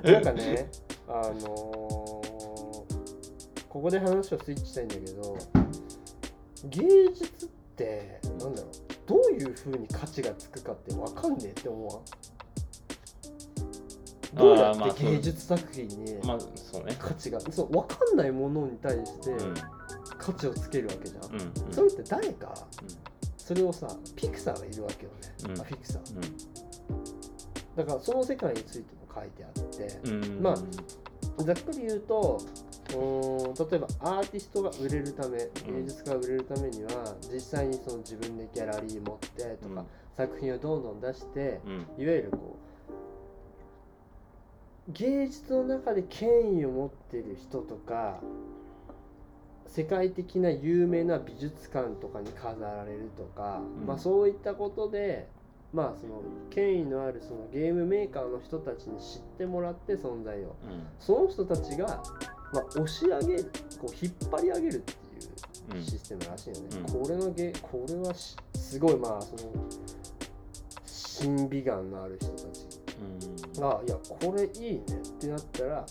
[0.04, 0.70] なんかね
[1.08, 1.44] あのー
[3.68, 5.36] ここで話をスイッチしたいんだけど
[6.68, 8.70] 芸術ってなんだろう。
[9.06, 11.98] どういうふうに価値がつくかって分かんねえって思わん？
[14.36, 16.94] どうやって芸術作品にまあそうね。
[16.98, 19.54] 価値がそう分かんないものに対してうん
[20.18, 21.72] 価値をつけるわけじゃん、うんうん。
[21.72, 22.54] それって誰か
[23.36, 25.18] それをさピクサーがいるわけよね、
[25.54, 25.60] うん。
[25.60, 26.02] あフィクサー。
[26.02, 26.04] う
[27.76, 29.52] だからその世界についても書いてあっ
[30.02, 30.42] て、んうん。
[30.42, 30.56] まあ
[31.42, 32.40] ざっくり言うと
[32.92, 39.84] ん例えばアーティストが売れるため芸術家が売れるためには実際にその自分でギャラリー持ってとか、
[40.16, 41.80] 作品をどんどん出してうんうん。
[41.80, 42.64] いわゆるこう
[44.92, 48.20] 芸術の中で権威を持ってる人とか
[49.74, 53.86] 世界的な有名な美術館とかに飾られるとか、うん。
[53.88, 55.26] まあそういったことで
[55.72, 60.54] まあその権威のあるそのゲームメーカーの人たちに知ってもらって存在を。
[60.62, 60.86] うん。
[61.00, 62.02] その人たちが、
[62.52, 65.84] まあ、押し上げるこう引っ張り上げるっていううん。
[65.84, 67.02] システムらしいよね、うん。
[67.02, 69.40] これのゲこれはしすごいまあその
[70.86, 72.80] 審美眼のある人たち
[73.56, 73.60] うん。
[73.60, 75.84] がいやこれいいねってなったらう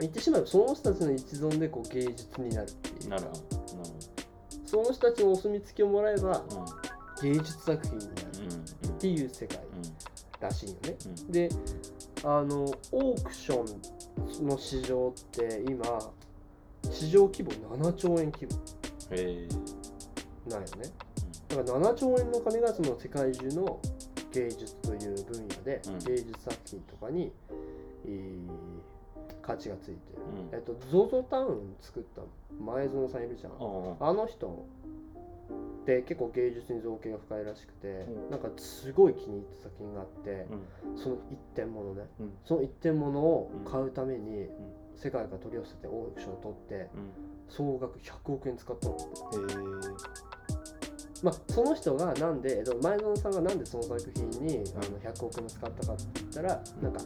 [0.00, 3.06] 言ってしまえばその人たちの一存でこう芸術になるっていう。
[3.06, 3.42] んなるほど。
[4.66, 6.66] その人たちのお墨付きをもらえばほど
[7.22, 9.60] 芸術作品になるうんうんっていう世界
[10.40, 10.96] らしいよね。
[11.06, 11.32] うん。
[11.32, 11.48] で
[12.24, 13.62] あのオークショ
[14.42, 15.84] ンの市場って今
[16.90, 19.48] 市場規模7兆円規模へえ。
[20.50, 20.90] なんよね。
[21.48, 23.80] だから7兆円の金がその世界中の
[24.32, 25.98] 芸術という分野で、うん。
[26.00, 27.32] 芸術作品とかに、
[28.06, 28.73] えー
[29.44, 30.22] 価値がついてる。
[30.52, 30.54] うん。
[30.54, 32.22] えっと、ZOZO タウン作った
[32.62, 33.52] 前園さんいるじゃん。
[33.52, 34.66] ああの人
[35.82, 38.30] って結構芸術に造形が深いらしくて、うん。
[38.30, 40.46] なんかすごい気に入った作品があって、
[40.86, 40.96] うん。
[40.96, 42.32] その一点物ね、うん。
[42.44, 44.48] その一点物を買うために、ん。
[44.96, 47.34] 世界から取り寄せてオークションを取ってうん。
[47.48, 48.96] 総額100億円使ったの。
[51.22, 57.00] まあ、その人がなんで、えっと、前園さんがなんでその作品にあの100億円使ったかって言ったらなんか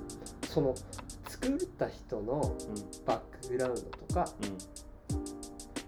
[0.48, 0.74] その
[1.28, 2.56] 作った人の
[3.06, 4.26] バックグラウンドとか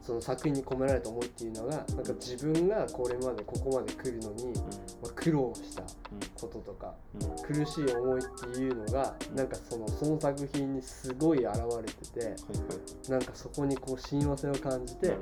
[0.03, 4.53] その作品に込められた思いっていうのがなんか自分がこれまでここまで来るのに、
[5.03, 5.83] まあ、苦労した
[6.41, 6.95] こととか
[7.47, 15.19] 苦しい思いっていうのがなんかそのその作品にすごい現れててなんかそこにこう親和性を感じてもう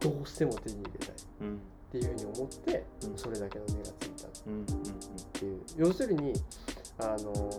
[0.00, 1.60] どうしても手に入れたいっうん
[1.92, 3.18] ていうふうに思ってうん。
[3.18, 4.30] それだけの値がついたっ
[5.32, 5.60] ていう。
[5.76, 6.32] 要するに
[6.98, 7.50] あの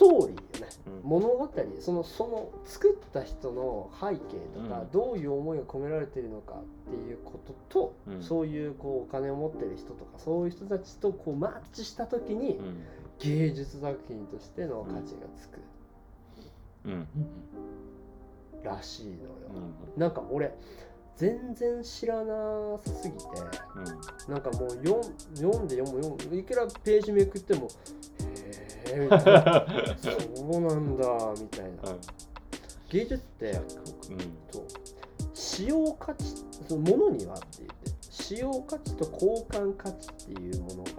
[0.00, 0.68] トーリーよね。
[0.86, 1.10] うん。
[1.10, 1.52] 物語。
[1.78, 4.18] そのその作った人の背景
[4.54, 4.90] とか、うん。
[4.90, 8.22] どういう思いが込められているのかっていうことと、うん。
[8.22, 12.82] そういうこうお金を持ってる人とかそういう人たちとこうマッチした時に、うん。
[13.18, 15.60] 芸術作品としての価値がつく。
[18.64, 19.18] らしいのよ、
[19.94, 20.00] うん。
[20.00, 20.54] なんか俺
[21.16, 23.24] 全然知らなさすぎて
[24.28, 24.32] うん。
[24.32, 24.98] なんかもう読
[25.58, 27.68] んで読む読むいくらページめくってもへ
[28.92, 29.66] えみたいな
[29.98, 31.96] そうなんだみたいな。
[32.88, 34.18] 芸術ってうん。
[34.50, 34.66] と
[35.34, 36.24] 使用価値
[36.68, 40.90] そのものにはって言って使用価値と交換価値っていうものが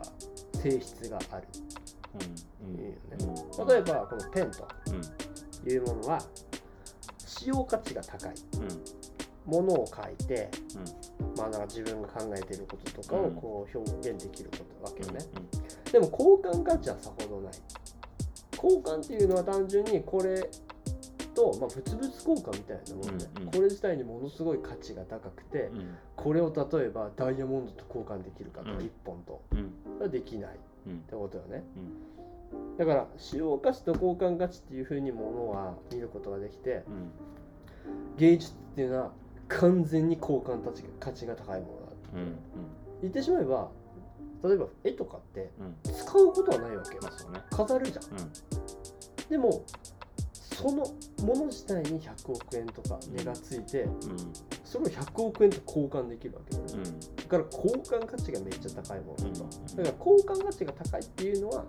[0.61, 1.47] 性質がある。
[2.61, 2.77] うん。
[2.77, 2.97] ね。
[3.19, 3.67] うん。
[3.67, 5.71] 例えばこのペンとうん。
[5.71, 6.19] いうものは
[7.17, 8.33] 使用価値が高い。
[8.53, 9.11] うん。
[9.45, 10.49] ものを書いて、
[11.37, 15.25] まあ、なんか自分が考えていることとかをうんこう表現できることわけよね、
[15.89, 17.53] うでも交換価値はさほどない
[18.61, 20.49] 交換っていうのは単純にこれ
[21.33, 23.51] と、まあ、物々交換みたいなもんで、うんうん。
[23.51, 25.97] これ自体にものすごい価値が高くて、んうん。
[26.15, 28.77] これを例えばダイヤモンドと交換できるかとかうん。
[28.79, 29.41] 1本と、
[29.99, 30.97] はできないっうん。
[30.99, 31.63] てことよね。
[32.77, 37.11] だから使用価値と交換価値っていうふうにものは見ることができてうん。
[38.17, 39.11] 芸術っていうのは
[39.47, 42.35] 完全に交換価値が価値が高いものだうん。
[43.01, 43.69] 言ってしまえば
[44.43, 45.51] 例えば絵とかって
[45.83, 46.95] 使うことはないわけ。
[46.95, 46.99] よ
[47.29, 47.41] うね。
[47.51, 48.05] 飾るじゃん。
[48.05, 48.31] うん。
[49.29, 49.63] でも
[50.33, 50.85] その
[51.25, 53.99] もの自体に100億円とか値がついてうん。
[54.63, 56.55] それを100億円と交換できるわけ。
[56.55, 56.99] だうん。
[56.99, 59.75] だから交換価値がめっちゃ高いものだとうん。
[59.75, 61.65] だから交換価値が高いっていうのは、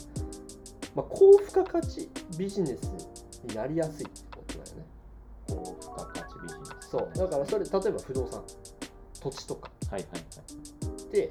[0.95, 2.09] まあ、高付加価値
[2.39, 2.93] ビジネス
[3.49, 4.87] になりやすいってことだよね。
[5.49, 6.89] 高付加価値ビジネス。
[6.91, 7.19] そう。
[7.19, 8.43] だからそれ例えば不動産。
[9.21, 9.71] 土地とか。
[9.91, 11.13] はいはいはい。
[11.13, 11.31] で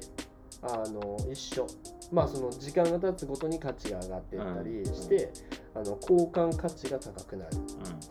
[0.62, 1.66] あの一緒。
[2.12, 5.32] まあその時間が経つごとに価値が上がっていったりして、
[5.74, 7.64] あの交換価値が高くなるうっ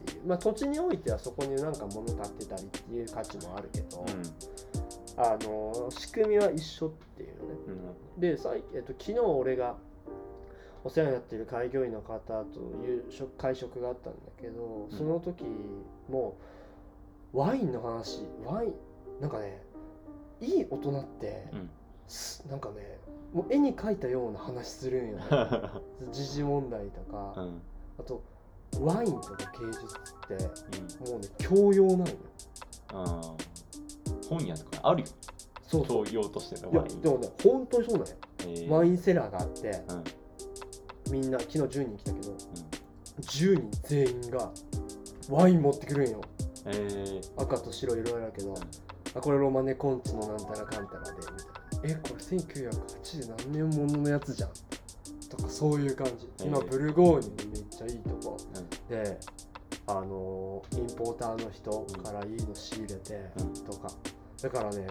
[0.06, 0.28] ていう。
[0.28, 4.06] まあ土地においてはそこになんか物建ってたりっていう価値もあるけど、ん。
[5.18, 7.56] あの仕組みは一緒っていうのね。
[8.16, 8.20] うん。
[8.20, 9.76] でさい、えっと、昨日俺が
[10.84, 12.46] お世話になっている開業医の方と
[12.84, 14.98] 夕食会食があったんだけどうん。
[14.98, 15.46] その時
[16.10, 16.38] も
[17.34, 18.74] ワインの話ワイン
[19.22, 19.62] なんかね
[20.42, 21.60] いい大人って、うん。
[21.60, 21.81] す
[22.50, 23.00] なんかね
[23.34, 25.24] もう絵に描いたような話するんよね。
[26.12, 27.62] 時事問題とか、うん。
[28.00, 28.22] あと
[28.80, 30.46] ワインとか芸術って
[31.06, 31.12] うん。
[31.12, 32.16] もうね教養なのよ。
[32.94, 34.30] あー。
[34.30, 35.08] 本屋とかあるよ。
[35.68, 36.06] そうそう。
[36.06, 37.02] 教養としてのワイン。
[37.02, 38.16] でもね本当にそうなんよ。
[38.40, 38.70] えー。
[38.70, 39.96] ワインセラーがあってうん。
[39.98, 40.04] うん
[41.12, 42.34] みんな昨日10人来たけど
[43.20, 44.50] 10人全員が
[45.30, 46.22] ワイン持ってくるんよ。
[46.66, 47.42] えー。
[47.42, 48.56] 赤と白いろいろあるけど、
[49.16, 51.51] あこれロマネコンチのなんたらかんたらでみたいな
[51.84, 54.50] えこれ1980何年もののやつじゃん
[55.30, 56.30] とかそういう感じ。
[56.46, 56.62] 今え。
[56.62, 58.38] ーブルゴーニュにめっちゃいいとこ。
[58.56, 58.70] うん。
[58.90, 59.20] で
[59.88, 61.72] あのーインポーターの人
[62.04, 63.54] からいいの仕入れてうん。
[63.64, 63.90] とか。
[64.42, 64.88] だからね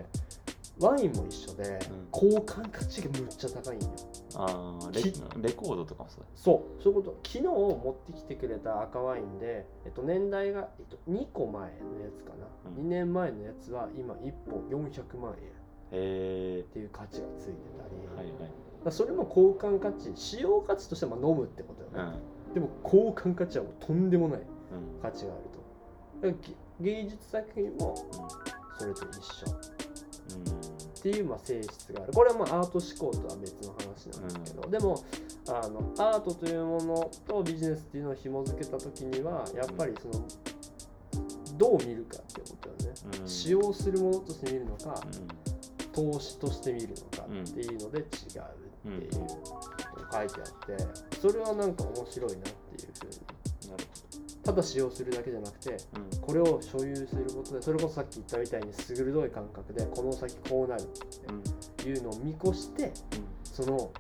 [0.79, 2.09] ワインも一緒でうん。
[2.13, 3.89] 交換価値がむっちゃ高いんよ。
[4.35, 6.25] あーレきレコードとかもそう。
[6.35, 6.83] そう。
[6.83, 7.21] そういうこと。
[7.23, 11.71] 昨日持ってきてくれた赤ワインで、えっと、年代が、えっと、2個前のや
[12.17, 12.87] つかな、うん。
[12.87, 15.60] 2年前のやつは今1本400万円
[15.93, 18.53] えていう価値がついてたり、はいはい。
[18.85, 22.55] だそれも交換価値使用価値としてはまあ飲むってことよね、うん。
[22.55, 24.47] でも交換価値はもうとんでもないうん。
[25.03, 25.43] 価値がある
[26.23, 26.29] と。
[26.29, 26.39] だか
[26.81, 27.95] らげ芸術作品も
[28.79, 29.47] それと一緒。
[31.01, 32.13] っていうまあ性質がある。
[32.13, 35.03] これはまあアート思考とは別の話なんですけど、でも
[35.49, 40.25] あのアートというものとビジネスっていうのを紐付けた時にはやっぱりその
[41.57, 43.29] どう見るかってことよね、うん。
[43.29, 45.50] 使用するものとして見るのかう
[45.93, 49.29] 投資として見るのかっていうので違うっていうのを
[50.13, 50.77] 書いてあっ
[51.09, 53.85] てそれはなんか面白いなっていうふうにんなる
[54.43, 55.77] ただ使用するだけじゃなくて
[56.21, 60.87] これを所有することでそれこそさっき言ったみたいに鋭い感覚でこの先こうなるっ
[61.77, 62.93] ていうのを見越して
[63.45, 63.93] その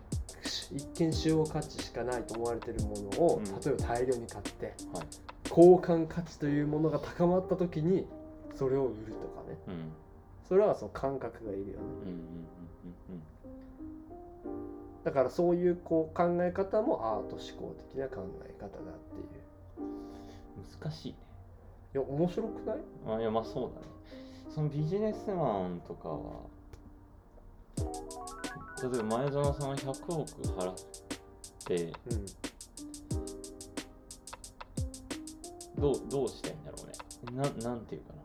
[0.72, 3.44] 一見使用価値しかないと思われてるものを、うん。
[3.44, 5.06] 例えば大量に買ってはい。
[5.48, 8.06] 交換価値というものが高まった時に
[8.54, 9.58] それを売るとかね。
[9.68, 9.92] うん
[10.50, 11.72] それはその感覚がいるよね。
[15.04, 19.28] だからそういうこう考え方もアート思考的な考え方だっていう。
[19.78, 20.10] うん
[20.82, 21.18] 難しいね。
[21.94, 22.78] いや面白くない？
[23.16, 23.86] あいやまあそうだね。
[24.54, 26.18] そのビジネスマンとかは
[28.82, 30.74] 例えば前園さんは100億払っ
[31.64, 31.88] てう
[35.78, 35.80] ん。
[35.80, 36.92] どうどうしたいんだろうね。
[37.62, 38.19] ななんていうかあ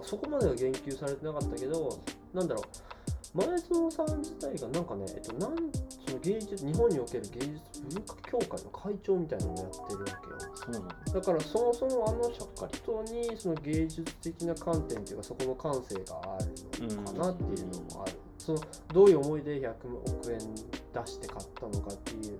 [0.00, 1.98] ーそこまでは言及されてなかったけど
[2.32, 2.64] なんだろう。
[3.32, 5.54] 前園さん自体がなんかね、えっと、なん
[6.04, 10.36] その芸術日本における芸術文化協会の会長みたいなのをやってるわけよ。
[10.36, 10.96] なそうなんだ。
[11.14, 16.38] だからそもそもあの人にその芸術的な観点っていうかそこの感性があ
[16.80, 18.60] るのかなっていうのもある、その
[18.92, 22.38] どういう思いで100億円出して買ったのかっていう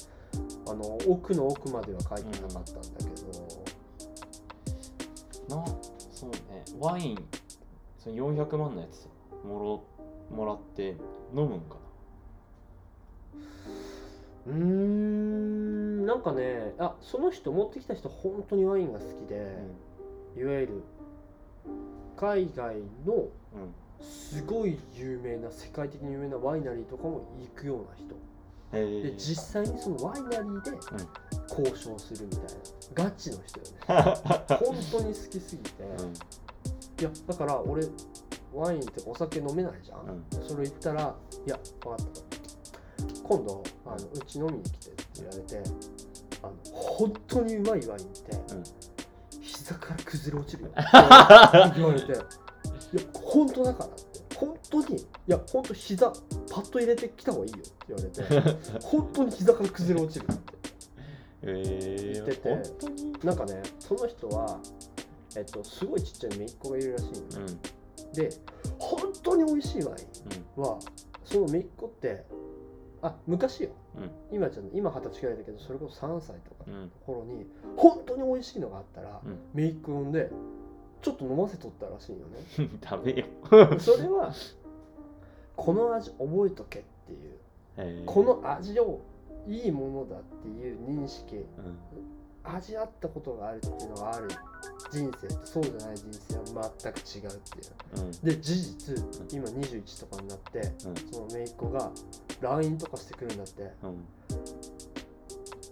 [0.68, 3.04] あの奥の奥までは書いてなかったんだけ
[5.48, 5.64] ど、な
[6.10, 6.64] そうね。
[6.80, 7.24] ワイン
[8.02, 9.08] その400万のやつ
[9.46, 9.84] も
[10.30, 10.96] ろもらって
[11.34, 11.76] 飲むんか
[14.46, 19.36] うーんなんかねあその人持ってきた人本当にワインが好きで、
[20.36, 20.82] な、いわゆる
[22.16, 22.76] 海外
[23.06, 23.28] の
[24.00, 28.14] すごい有名な世界的に有名なワイナリーとかも行くような人。
[28.72, 30.70] へえで実際にそのワイナリーで
[31.50, 32.50] 交渉するみたいな。
[32.94, 33.72] ガチの人よね。
[34.56, 36.14] 本当に好きすぎて、うん
[37.00, 37.86] いやだから俺
[38.52, 40.48] ワインってお酒飲めないじゃん、うん。
[40.48, 41.14] それ言ったら
[41.46, 42.20] 「いや分かった。
[43.22, 45.62] 今度あのうち飲みに来て」って言われて
[46.42, 48.64] あの本当にうまいワインって、うん。
[49.40, 50.70] 膝から崩れ落ちるよ。
[50.70, 50.72] っ
[51.72, 52.22] て言われて「いや
[53.14, 54.10] 本当だから」って。
[54.40, 56.10] 本当にいや本当膝
[56.50, 60.42] パッと入れてきた方がいいよって言われて 本当に膝から崩れ落ちるって
[61.42, 63.12] え言ってて本当に？
[63.22, 64.58] なんかねその人は
[65.36, 68.12] えっとすごいちっちゃい姪っ子がいるらしいの、うんうん。
[68.12, 68.30] で
[68.78, 70.02] 本当に美味しいワイ
[70.58, 70.78] ンは
[71.24, 72.24] その姪っ子って
[73.02, 73.70] あ昔よ。
[73.96, 74.10] うん。
[74.36, 76.92] 今じゃ今二十歳くらいだけどそれこそ3歳とかのうん。
[77.06, 79.38] 頃に本当に美味しいのがあったらうん。
[79.54, 80.30] 姪っ子呼んで
[81.02, 82.24] ちょっと飲ませとったらしいよね。
[82.58, 83.78] う んダメよ。
[83.78, 84.32] それは
[85.56, 87.18] この味覚えとけっていう。
[87.76, 88.02] え。
[88.04, 89.00] ーこの味を
[89.46, 91.44] いいものだっていう認識うん
[92.56, 94.28] 味わったことがあるっていうのがある。
[94.90, 98.06] 人生とそうじゃない人生は全く違うっていう。
[98.06, 98.10] うん。
[98.10, 101.12] で事実今21とかになってうん。
[101.12, 101.90] その姪っ子が
[102.40, 103.62] LINE とかしてくるんだって。
[103.82, 104.04] うん。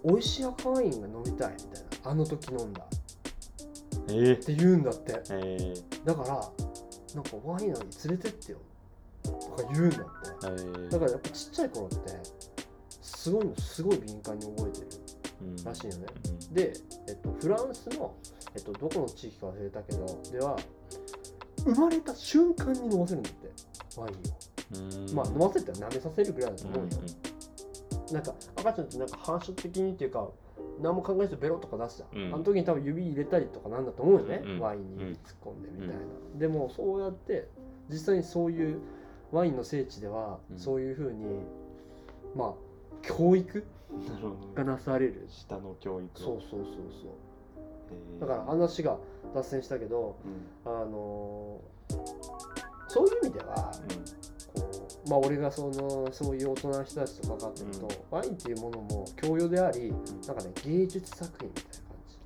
[0.05, 2.11] 美味しい赤ワインが飲みたいみたいな。
[2.11, 2.83] あの時飲んだ。
[2.83, 2.85] っ
[4.07, 4.45] えー。
[4.45, 5.21] て言うんだって。
[5.31, 6.05] えー。
[6.05, 6.27] だから
[7.15, 8.59] なんかワイナリー連れてってよ。
[9.23, 9.31] と
[9.63, 10.03] か言うんだって。
[10.43, 10.89] えー。
[10.89, 11.97] だからやっぱちっちゃい頃って
[13.01, 14.87] すごいのすごい敏感に覚えてる。
[15.03, 15.08] うん
[15.65, 16.07] らしいよね。
[16.51, 16.73] で、
[17.07, 18.15] えっと、フランスの、
[18.55, 20.57] えっと、どこの地域か忘れたけどでは
[21.63, 23.49] 生まれた瞬間に飲ませるんだって
[23.97, 25.15] ワインを、うん。
[25.15, 26.97] まあ飲ませて舐めさせるぐらいだとうん思うよ、
[28.13, 30.29] なんか赤ちゃんってなんか反射的にっていうか
[30.81, 32.33] 何も考えずベロとか出すじゃん、うん。
[32.33, 34.59] あの時に多分指入れたりとかなんだと思うよね、うんうん。
[34.59, 35.93] ワインに指突っ込んでみたいな、
[36.37, 37.49] でもそうやって
[37.89, 38.79] 実際にそういう
[39.31, 40.59] ワインの聖地では、うん。
[40.59, 41.25] そういうふうに
[42.35, 42.53] まあ
[43.01, 43.65] 教育
[44.55, 45.27] がどなされる。
[45.29, 46.19] 下の教育。
[46.19, 47.11] そうそうそうそう。
[47.91, 48.21] えー。
[48.21, 48.97] だから話が
[49.33, 50.15] 脱線したけど
[50.65, 50.71] うん。
[50.71, 51.99] あのー
[52.87, 53.71] そういう意味では
[54.55, 54.71] こ
[55.05, 59.93] うまあ俺がそのそういう大人の人たちと関わってると、ワインっていうものも教養であり
[60.25, 61.63] なんかね芸術作品みたい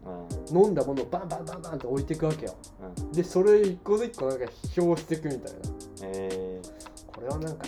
[0.05, 0.53] な感じ。
[0.55, 0.65] うん。
[0.65, 2.55] 飲んだものをバンバンバンバンって置いていくわけよ。
[2.97, 3.11] うん。
[3.11, 5.59] でそれ一個一個なんか批評していくみたいな。
[6.03, 6.61] え
[7.07, 7.65] これはなんか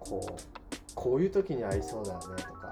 [0.00, 0.57] こう
[0.98, 2.70] こういう時にありそうだよねとか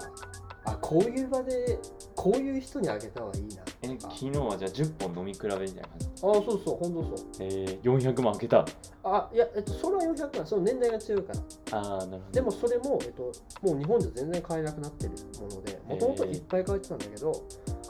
[0.65, 1.79] あこういう場で
[2.13, 6.07] こういう人にあげた方がいいなー、え昨日はじゃあ10本飲み比べみたいな感じ？
[6.17, 7.27] あそうそう本当そう。
[7.39, 8.65] えー、400万開けた
[9.05, 11.33] あいや、えっと、それは400万その年代が違うか
[11.71, 11.79] ら。
[11.79, 12.19] ああなるほど。
[12.33, 17.31] でもそれも、えっと、もう日本で全然買えなくなってるものでもともといっぱい買えてたんだけど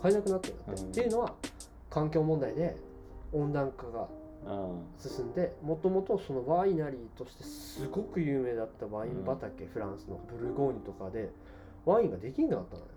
[0.04, 1.34] 買えなくなってるって、うんっていうのは
[1.90, 2.78] 環境問題で
[3.34, 4.08] 温暖化があ
[5.00, 11.30] 進んでもともとそのワイナリーとしてすごく有名だったワイン畑、フランスのブルゴーニュとかで
[11.86, 12.62] ワインができんくな。
[12.62, 12.88] ったのよ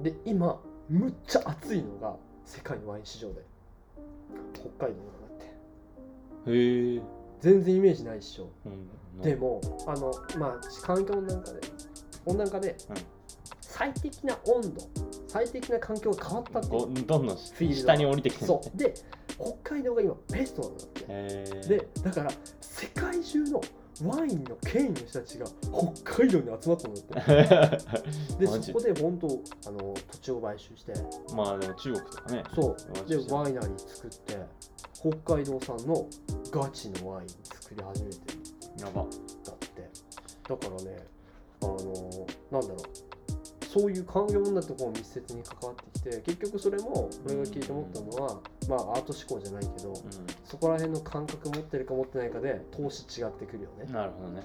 [0.00, 3.42] で今むっちゃ熱いのが世界のワイン市場で
[4.54, 6.50] 北海道なんだって。
[6.50, 7.02] ー、へえ
[7.40, 8.50] 全然イメージないっしょ。
[8.66, 9.22] うん。
[9.22, 11.60] でもあのまあ環境温暖化で
[12.26, 12.96] 温暖化でうん。
[13.60, 14.88] 最適な温度
[15.26, 18.78] 最適な環境が変わったってどんどん下に降りてきてるそう。
[18.78, 18.94] で
[19.36, 21.68] 北海道が今ベストなんだって。
[21.68, 22.30] でだから
[22.60, 23.60] 世界中の
[24.02, 25.46] ワインの権威の人たちが
[26.02, 27.78] 北海道に集まったんだっ
[28.38, 28.38] て。
[28.46, 29.26] でそこで本当
[29.68, 30.92] あの土地を買収して。
[31.34, 32.42] まあでも中国とかね。
[32.54, 33.08] そう。
[33.08, 34.38] でワイナリー作って
[34.94, 36.06] 北海道産の
[36.50, 38.38] ガチのワイン作り始めてる。
[38.80, 39.02] やば。
[39.02, 39.90] だって。
[40.48, 41.06] だからね
[41.62, 41.80] あの
[42.50, 43.13] なんだろう
[43.74, 49.94] そういう環境問題とかも密接に関わってきて結局それも俺が聞いて思ったのは、まあアート思考じゃないけど、う
[50.44, 53.90] そこら辺の感覚持ってるか持ってないかで投資違ってくるよね。
[53.90, 54.42] んなるほどね。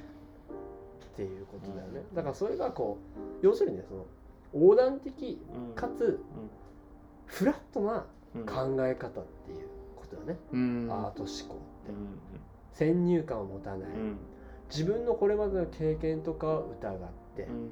[1.13, 2.15] っていうことだよね、うん。
[2.15, 2.97] だからそれがこ
[3.43, 4.05] う要するにねその
[4.55, 5.75] 横断的うん。
[5.75, 6.19] かつ
[7.27, 8.45] フラットなうん。
[8.47, 10.87] 考え方っていうことだよね、うん。
[10.89, 11.95] アート思考って、う
[12.73, 13.89] 先入観を持たない、
[14.71, 16.97] 自分のこれまでの経験とかを疑っ
[17.35, 17.69] てうん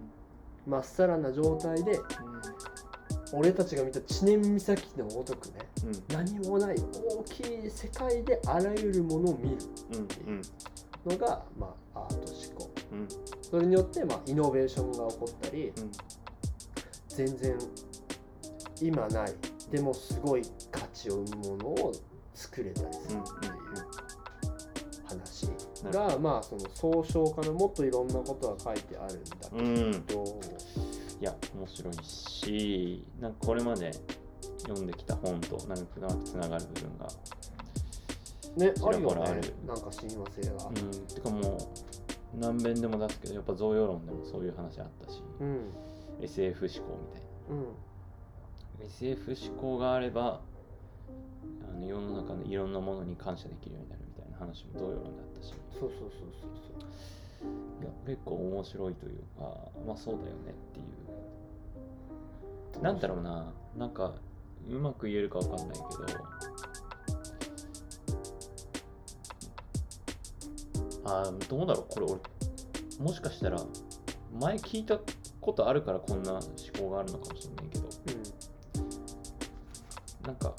[0.67, 1.99] まっさらな状態で
[3.33, 5.53] 俺たちが見た知念岬のごとくね
[5.85, 6.15] うん。
[6.15, 9.57] 何もない大きい世界であらゆるものを見る
[9.93, 10.41] うんうん
[11.05, 12.71] のが、まあ、アート思考。
[12.91, 13.07] うん。
[13.41, 15.91] それによって、まあ、イノベーションが起こったりうん。
[17.07, 17.57] 全然
[18.81, 19.33] 今ない
[19.71, 20.41] でもすごい
[20.71, 21.91] 価値を生むものを
[22.33, 24.06] 作れたりするっていう
[25.07, 25.47] 話
[25.91, 30.05] が、まあその総称化のもっといろんなことが書いてあるんだけうん。
[30.05, 30.39] ど、
[31.19, 33.91] いや面白いしなんかこれまで
[34.63, 35.85] 読んできた本となんか
[36.23, 37.07] つながる部分が
[38.57, 39.41] ねあるよね。
[39.65, 40.67] なんか親和性が。
[40.67, 41.07] うん。
[41.07, 41.57] てかも
[42.35, 45.71] う何遍でも出すけどやっぱ贈与論でもそういう話あったし、うん。
[46.21, 47.63] SF 思考みたいうん。
[47.63, 50.41] な SF 思考があれば
[51.69, 53.95] あの世の中のいろんなものに感謝できるようにな
[54.39, 55.53] 話も贈与論だったし。
[55.79, 56.49] そうそうそうそう
[57.81, 60.85] いや結構面白いというかまあそうだよねっていう。
[62.73, 64.15] そうなんだろうななんか
[64.67, 65.83] うまく言えるかわかんないけど
[71.05, 72.19] あーどうだろうこれ俺。
[72.99, 73.61] もしかしたら
[74.39, 74.99] 前聞いた
[75.39, 76.41] ことあるからこんな思
[76.79, 77.87] 考があるのかもしれないけど。
[80.25, 80.53] なんか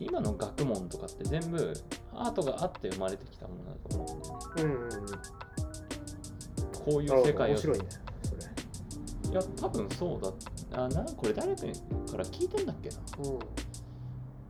[0.00, 1.72] 今の学問とかって全部
[2.12, 4.74] アートがあって生まれてきたものだと思うんだよね。
[4.74, 4.92] うんうんうん。
[4.92, 5.08] うん
[6.84, 7.84] こういう世界を面白いね
[8.22, 10.20] それいや多分そう
[10.70, 10.84] だ。
[10.84, 12.96] あなこれ誰かから聞いたんだっけな。
[13.18, 13.38] うん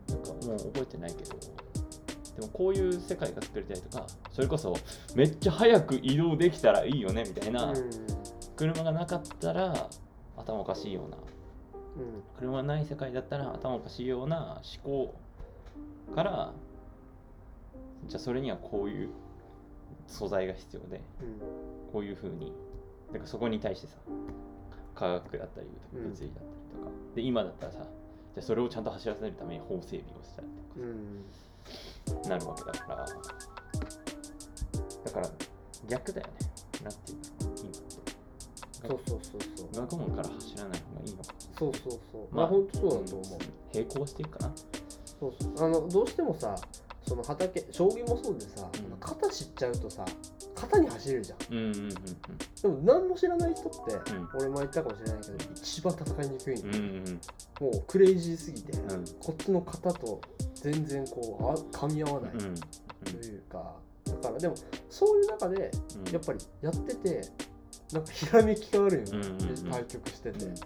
[0.07, 1.37] なんかもう覚えてないけど。
[2.35, 4.75] でもこういう世界が作りたいとかそれこそ
[5.15, 7.89] めっちゃ早く移動できたらいいよねみたいな、うん。
[8.57, 9.89] 車がなかったら
[10.35, 11.17] 頭おかしいような。
[11.17, 11.19] う
[12.01, 12.23] ん。
[12.37, 15.15] 車がない世界だったら頭おかしいような思考
[16.13, 16.53] から
[18.07, 19.09] じゃあそれにはこういう
[20.07, 21.39] 素材が必要でうん。
[21.91, 22.51] こういうふうに
[23.11, 23.97] なんかそこに対してさ
[24.93, 26.03] 科学だったりうん。
[26.09, 26.35] 物理だったりと
[26.85, 27.87] か、で今だったらさじゃ
[28.39, 30.87] あそれをちゃんと走らせるために法整備をしたりとか
[32.23, 32.29] うん。
[32.29, 33.05] なるわけだから。
[33.05, 33.15] だ
[35.11, 35.29] から
[35.87, 36.33] 逆だよね。
[36.83, 37.23] なんていうか
[38.83, 39.71] 今そうそうそうそう。
[39.81, 41.33] 学問から走らない方がいいのか。
[41.57, 42.35] そうそうそう。
[42.35, 43.39] まあ本当そうだと思う。
[43.73, 44.53] 並行していくかな
[45.19, 45.65] そうそう。
[45.65, 46.55] あのどうしてもさ
[47.07, 48.99] その畑将棋もそうでさ、うん。
[48.99, 50.03] 型知っちゃうとさ
[50.55, 51.37] 型に走れるじゃん。
[51.51, 51.89] うんうんうん
[52.61, 54.29] でも何も知らない人って、うん。
[54.39, 57.21] 俺も言ったかもしれないけど一番戦いにくいの、うんうんうん。
[57.61, 59.05] もうクレイジーすぎて、うん。
[59.19, 60.19] こっちの型と
[60.55, 62.41] 全然こうあ噛み合わないうん。
[62.41, 62.55] うん。
[62.55, 64.55] というか、だからでも
[64.89, 65.69] そういう中で
[66.07, 66.13] うん。
[66.13, 67.21] やっぱりやってて
[67.93, 69.71] なんかひらめきがあるよね、うんうんうん。
[69.71, 70.53] 対局してて、うん。
[70.53, 70.57] あ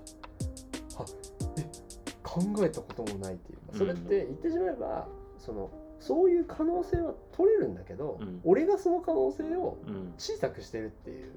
[1.58, 1.89] え
[2.30, 5.08] 考えたこともないっていうかそれって言ってしまえば
[5.40, 8.40] そのそういう可能性は取れるんだけど、うん。
[8.46, 10.14] 俺がその可能性をうん。
[10.18, 11.32] 小さくしてるっていう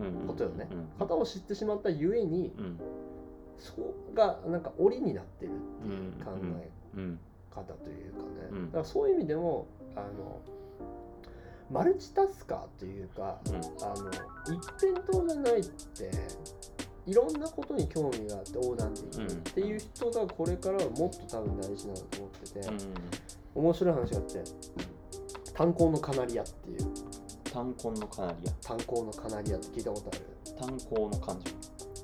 [0.00, 0.26] うん。
[0.28, 0.68] ことよね。
[0.70, 0.88] うん。
[0.98, 2.80] 型を知ってしまったゆえにうん。
[3.58, 7.18] そこがなんか檻になってるっていう考えうん
[7.50, 8.66] 方というかね、うん。
[8.66, 9.66] だからそういう意味でも
[9.96, 10.40] あの
[11.70, 13.54] マルチタスカーというかうん。
[13.56, 14.10] あの
[14.54, 16.10] 一辺倒じゃないって
[17.06, 23.62] いろんなことに興味があって横断的に、うんっていう人がこれからはもっと多分大事なんだと思ってて、うん。
[23.62, 24.44] 面白い話があって
[25.54, 26.78] 炭鉱のカナリアっていう。
[27.56, 30.26] 炭鉱のカナリ炭鉱のカナリアって聞いたことある？
[30.58, 31.54] ア炭鉱の漢字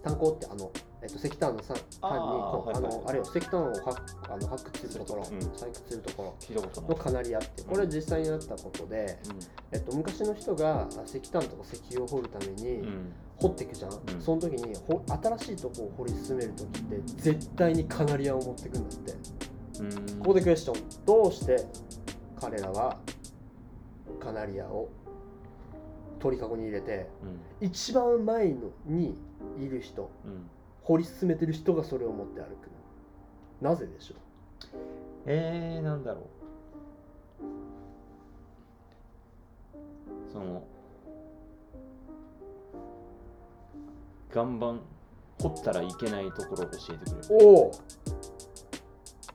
[0.02, 0.72] 炭鉱ってあの、
[1.02, 5.38] えっと、石炭のさ炭にこうあのあれよ石炭をはあの発掘するところ、うん。
[5.38, 9.18] 採掘するところのカナリアってこれ実際にあったことで、
[9.72, 12.82] えっと、昔の人があ石炭とか石油を掘るために
[13.42, 14.20] 掘っていくじゃん、ん。
[14.20, 19.12] その時にほ新しいとこを掘り進める時って絶対にカナリアを持ってくんだって。
[19.80, 20.18] うん。
[20.18, 21.04] ここでクエスチョン。
[21.04, 21.66] どうして
[22.36, 22.98] 彼らは
[24.20, 24.88] カナリアを
[26.20, 27.08] 鳥かごに入れて
[27.60, 27.66] うん。
[27.66, 29.16] 一番前のに
[29.58, 30.48] いる人うん。
[30.84, 32.70] 掘り進めてる人がそれを持って歩く
[33.60, 34.14] なぜでしょ
[35.26, 36.24] えー、なんだろう。
[40.32, 40.64] その
[44.34, 44.80] 岩盤
[45.40, 47.44] 掘ったらいけないところを教えてくれる。
[47.44, 47.72] うおお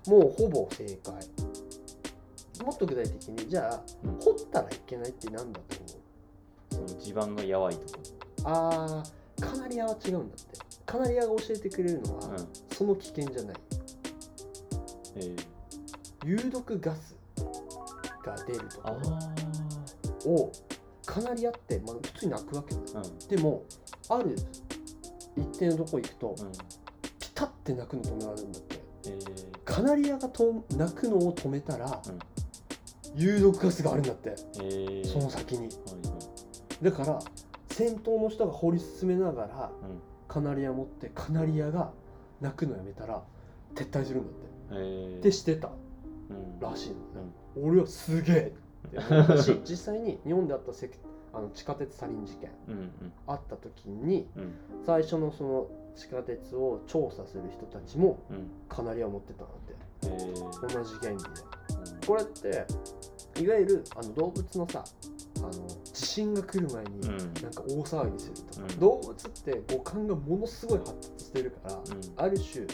[0.10, 1.14] もうほぼ正解。
[2.66, 4.20] もっと具体的にじゃあうん。
[4.20, 6.88] 掘ったらいけないって何だと思う？
[6.89, 8.04] その地盤がやばいとこ
[8.45, 10.58] あーカナリアは違うんだって。
[10.86, 12.48] カナリアが教えてくれるのは、ろ、うん。
[12.72, 13.56] その危険じゃない。
[15.18, 15.38] えー、
[16.26, 17.16] 有毒ガス
[18.24, 19.20] が出るとあこあ
[20.26, 20.52] ろを
[21.06, 23.28] カナリアって、まあ、普通に鳴くわけようん。
[23.28, 23.64] でも
[24.10, 24.36] ある
[25.38, 26.52] 一定のとこ行くとうん。
[27.20, 28.82] ピタッて鳴くの止められるんだって。
[29.06, 32.20] えー、カナリアがと鳴くのを止めたら、うん。
[33.16, 34.36] 有毒ガスがあるんだって。
[34.62, 35.70] えー、その先に。
[36.82, 37.20] だから
[37.70, 40.00] 先頭の人が掘り進めながらうん。
[40.28, 41.92] カナリア持ってカナリアが
[42.42, 43.24] 鳴くのやめたら
[43.76, 44.48] 撤退するんだって。
[44.72, 45.70] えー、でしてた。
[46.30, 46.60] うん。
[46.60, 48.54] らしいのね、俺はすげえ
[48.88, 50.90] って 実際に日本であったせ
[51.34, 52.92] あの地下鉄サリン事件うんうん。
[53.28, 54.54] あった時にうん。
[54.86, 58.50] 最初のその地下鉄を調査する人たちもうん。
[58.70, 59.76] カナリアを持ってたんだって。
[60.04, 60.68] えー。
[60.74, 61.24] 同じ原理で。
[61.94, 62.08] うん。
[62.08, 62.66] これって
[63.42, 64.84] いわゆるあの動物のさ
[65.38, 65.52] あの
[65.84, 67.18] 地震が来る前にうん。
[67.18, 68.80] なんか大騒ぎするとか、うん。
[68.80, 71.82] 動物って五感がものすごい発達してるから、うん。
[72.16, 72.66] ある種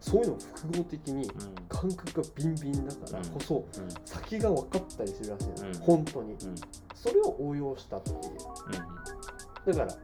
[0.00, 1.30] そういうのを複合的にうん。
[1.68, 3.88] 感覚がビンビンだからこそ、うん。
[4.04, 5.78] 先が分かったりするらしいの、うん。
[5.78, 6.32] 本当に。
[6.32, 6.54] うん。
[6.94, 8.16] それを応用したっていう。
[8.16, 9.72] うん。
[9.72, 9.98] だから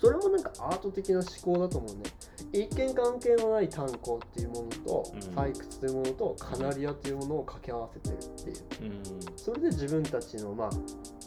[0.00, 2.02] それもなんかアート的な思考だと思うね。
[2.52, 5.20] 一見関係のない炭鉱っていうものと、うん。
[5.20, 8.92] 採掘というものとカナリアというものを掛け合わせてるっていう。
[8.92, 9.02] うん。
[9.36, 10.70] それで自分たちのまあ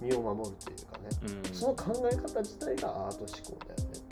[0.01, 1.39] 身を守るというかね。
[1.47, 1.55] うん。
[1.55, 3.97] その考え方自体がアート思考だよね。
[3.97, 4.02] うん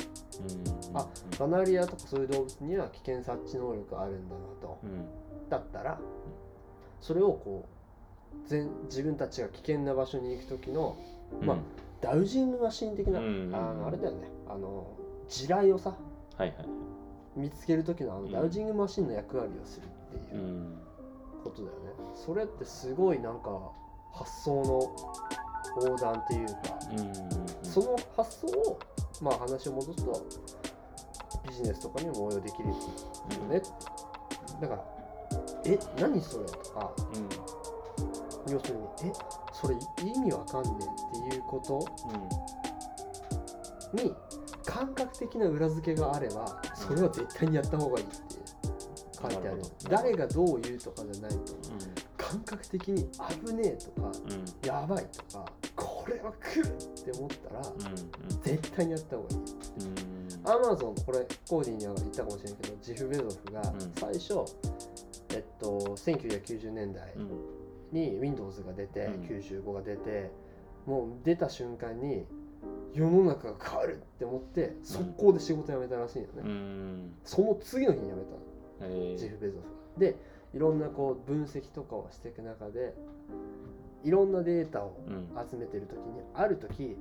[0.94, 4.80] あカナリアとかそういう動物には危険察知能力があるんだなと。
[4.84, 5.06] うん。
[5.50, 6.00] だったら
[7.00, 7.66] それをこ
[8.34, 10.98] う全自分たちが危険な場所に行く時の
[11.39, 11.48] うん。
[11.48, 11.58] まあ
[12.02, 13.52] ダウジングマシン的な、うん。
[13.54, 14.28] あのあれだよね。
[14.48, 14.88] あの
[15.28, 15.96] 地雷をさ
[16.38, 16.66] はいはい
[17.36, 18.32] 見つける時のあのうん。
[18.32, 20.78] ダウジングマシンの役割をするってういうん。
[21.44, 23.72] ことだよね、それってすごいなんか
[24.14, 24.96] 発想の
[25.82, 26.54] 横断っていうか、
[27.64, 28.80] その発想を
[29.22, 30.26] まあ話を戻すと
[31.47, 32.76] ビジネスとかにも応用できるよ
[33.49, 33.61] ね。
[34.59, 34.84] だから
[35.65, 36.91] 「え何それ?」とか
[38.47, 39.13] 要するに「え
[39.53, 40.84] それ意味わかんねえ」
[41.28, 41.80] っていうこと
[43.93, 44.13] に
[44.65, 48.15] 感覚的な裏付けがあればそれは絶対にやった方がいいって
[49.22, 49.43] 書いてある。
[49.43, 49.69] なるほど。
[49.89, 51.53] 誰がどう言うとかじゃないと
[52.17, 53.09] 感覚的に
[53.45, 54.45] 危ねえとかうんうん。
[54.65, 55.45] やばいとか
[56.02, 59.38] これは来るって思ったらうん絶対にやった方がいい。
[59.38, 59.41] う
[60.47, 60.49] ん。
[60.49, 63.80] アマゾンこれコーディには言ったかもしれんけどジフ・ベゾフがうん。
[63.95, 64.34] 最初、
[65.30, 67.30] えっと1990年代うん。
[67.91, 69.24] に Windows が出て、うん。
[69.24, 70.32] 95が出て
[70.86, 72.26] もう出た瞬間に
[72.93, 77.14] 世の中が変わるって思って速攻で仕事辞めたらしいよね、うん。
[77.24, 78.38] その次の日に辞めたの。
[78.82, 79.99] えジェフ・ベゾフが。
[79.99, 80.16] で
[80.54, 82.93] いろんなこう分析とかをしていく中で
[84.04, 85.49] いろんなデータをうん。
[85.49, 86.97] 集めてる時にある時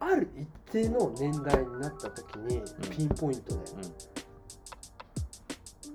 [0.00, 3.60] ある一定の年代になった時にピンポイントで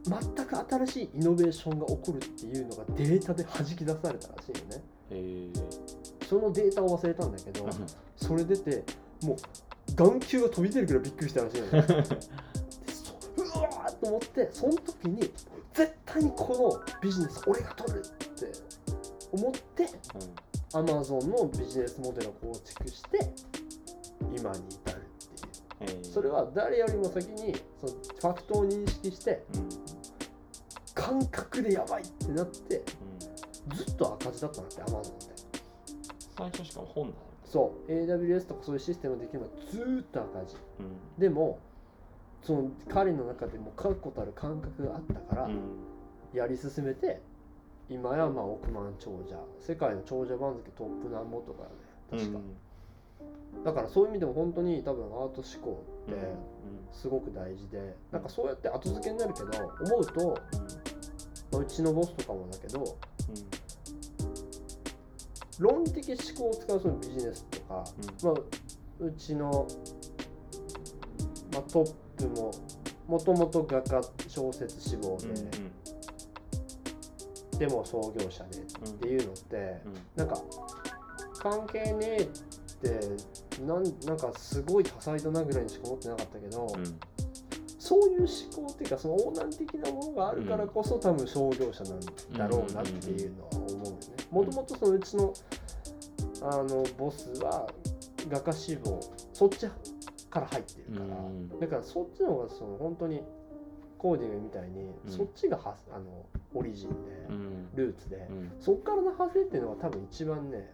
[0.05, 4.83] 全く新しいイノベーションが起こるっていうのがデータで弾き出されたらしいよね。
[5.11, 5.49] え
[6.27, 7.67] そのデータを忘れたんだけど
[8.15, 8.83] それ出て
[9.23, 9.37] もう
[9.95, 11.71] 眼球が飛び出るくらいびっくりしたらしいのね。
[13.37, 15.19] うわーと思ってその時に
[15.73, 18.51] 絶対にこのビジネス俺が取るって
[19.31, 19.87] 思って
[20.73, 23.33] アマゾンのビジネスモデルを構築して
[24.35, 25.01] 今に至る
[25.85, 26.05] っていう。
[26.05, 29.43] それは誰よりも先にそのファクトを認識して
[30.93, 32.83] 感覚でやばいってなって
[33.75, 35.37] ずっと赤字だったんだってアマゾンって。
[36.37, 37.91] 最初しかも本だよそう。
[37.91, 40.55] AWS とかそういうシステムができるのはずーっと赤字。
[40.79, 41.19] うん。
[41.19, 41.59] でも
[42.43, 45.59] その彼の中でも確固たる感覚があったからうん。
[46.33, 47.21] やり進めて
[47.89, 51.69] 今やまあ億万長者世界の長者番付トップなんぼとかね
[52.09, 52.39] 確か、
[53.65, 56.15] だからそういう意味でも本当に多分アート思考って
[56.93, 59.47] すごく大事でなんかそうやって後付けになるけど
[59.81, 60.41] 思うと、
[61.51, 62.97] まあうちのボスとかもだけど
[65.59, 67.83] 論理的思考を使うそのビジネスとか、
[68.23, 68.33] まあ、
[68.99, 69.67] うちの、
[71.51, 72.51] まあ、トップも
[73.07, 75.27] もともと画家小説志望で、
[77.57, 79.81] でも創業者でっていうのって、
[80.15, 80.41] なんか
[81.39, 86.67] 関係ねえってなんなんかすごい多彩だなぐらいにしか思ってなかったけど、
[87.79, 91.99] そういう思考っていうかその横断的なものがあるからこそ、多分創業者なん
[92.37, 93.97] だろうなっていうのは思うよね。
[94.29, 95.33] もともとそのうちの
[96.41, 97.67] あのボスは
[98.29, 98.99] 画家志望
[99.33, 99.67] そっち
[100.29, 103.23] から入ってるから、だからそっちの方がその本当に
[103.97, 105.11] コーディングみたいに、うん。
[105.11, 106.95] そっちがはあのオリジンで、
[107.75, 108.51] ルーツで、うん。
[108.59, 110.71] そっからの派生っていうのが多分一番ね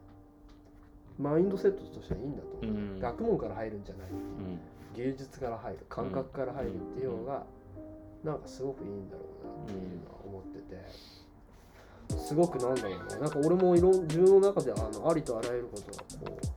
[1.17, 2.99] マインドセットとしてはいいんだと思う、うん。
[2.99, 4.07] 学問から入るんじゃない
[4.95, 7.45] 芸術から入る感覚から入るっていうのが、
[8.24, 10.59] なんかすごくいいんだろうなっていうのは思って
[12.15, 12.97] て、すごくなんだろうね。
[13.19, 15.97] なんか俺もいろん自分の中であのありとあらゆることが
[16.30, 16.47] こう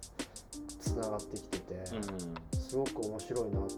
[0.81, 1.87] つながってきてて、
[2.53, 3.69] すごく面白いなと思っ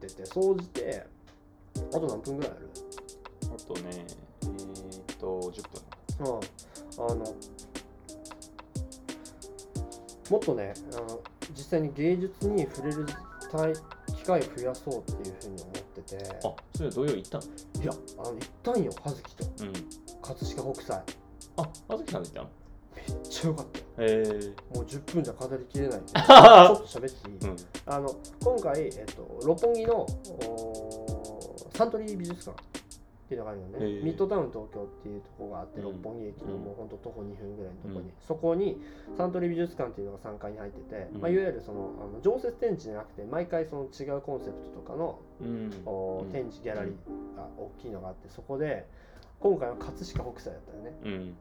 [0.00, 0.26] てて。
[0.26, 1.06] 総じて
[1.94, 2.70] あと何分ぐらいある？
[3.54, 4.06] あとね
[4.42, 5.62] えーっと10
[6.18, 6.26] 分。
[6.26, 6.40] うん、
[7.04, 7.34] あの
[10.30, 11.20] もっとねあの
[11.50, 13.06] 実際に芸術に触れる
[13.50, 13.74] 体
[14.16, 16.40] 機会を増やそうっていうふうに思ってて。
[16.44, 17.44] あそれ土曜行ったの？
[17.82, 19.64] いやあの行ったんよ葉月と。
[19.64, 19.72] うん。
[20.22, 21.02] 葛飾北斎。
[21.56, 22.48] ああずきさん行ったの？
[22.94, 23.80] めっちゃ良かった。
[23.98, 26.00] えもう10分じゃ語りきれない。
[26.00, 27.56] ん でちょっと喋っていい、うん。
[27.86, 30.06] あの今回、えっと、六本木の
[31.82, 35.84] サントリー美術館っていうのがあるよね、へーミッドタウン東京っていうところがあって、うん。
[35.86, 38.12] 六本木駅のもうほんと徒歩2分ぐらいのところに、うん。
[38.20, 38.80] そこに
[39.16, 41.20] サントリー美術館っていうのが3階に入ってて、うん。
[41.20, 45.82] まあ、いわゆるそのあの常設展示じゃなくて毎回その違うコンセプトとかのうん。
[45.86, 46.30] おうん。
[46.30, 48.86] 展示ギャラリーが大きいのがあってそこで
[49.40, 50.92] 今回は葛飾北斎だったよね。
[51.04, 51.34] うん。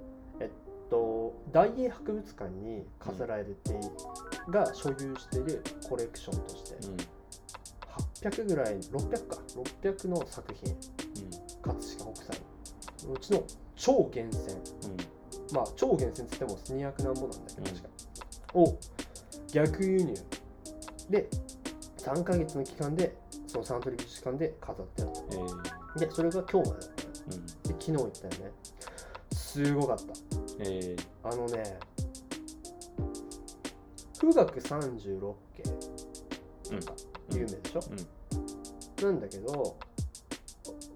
[0.89, 3.55] と大英博物館に飾られて
[4.49, 6.75] が所有しているコレクションとして
[8.21, 9.37] 800ぐらい600か。
[9.81, 10.75] 600の作品。
[11.61, 12.41] 葛飾北斎。
[13.07, 13.43] のうちの
[13.75, 14.57] 超厳選。
[15.53, 17.65] まあ超厳選って言っても200何ぼなんだけどうん。
[17.65, 17.89] 確か、
[18.53, 18.77] を
[19.51, 20.13] 逆輸入。
[21.09, 21.27] で
[21.97, 23.15] 3ヶ月の期間で
[23.47, 25.99] そのサントリー美術館で飾ってあるえー。
[25.99, 27.03] でそれが今日までだった。
[27.05, 27.45] のうん。
[27.45, 28.51] で昨日行ったよね。
[29.31, 30.03] すごかった。
[30.59, 31.79] えあのね
[34.19, 35.63] 富岳36家
[36.71, 36.79] うん。
[36.79, 36.93] が
[37.29, 39.77] 有名でしょ、なんだけど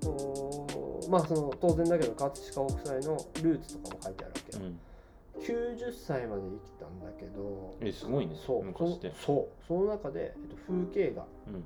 [0.05, 4.79] おまあその当然だけど葛飾北斎のルーツとかも書いてあるわけよ、うん。
[5.41, 9.11] 90歳まで生きたんだけどえすごいねそう昔って。
[9.19, 11.63] そそうその中で、えっと、風景画うん。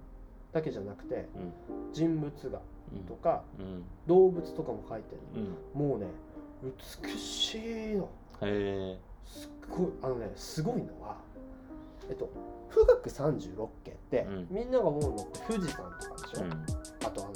[0.51, 1.93] だけじゃなくてうん。
[1.93, 2.62] 人物画
[2.93, 3.03] うん。
[3.05, 3.84] とかうん。
[4.07, 5.22] 動物とかも描いてる
[5.76, 5.88] うん。
[5.89, 6.07] もうね
[6.64, 8.10] 美しいの。
[8.41, 11.18] へえすっごいあのねすごいのは
[12.10, 12.30] えっと
[12.74, 14.47] 富岳36家って、うん。
[14.49, 16.51] みんなが思うのって富士山とかでしょ、うん。
[16.51, 17.34] あとあの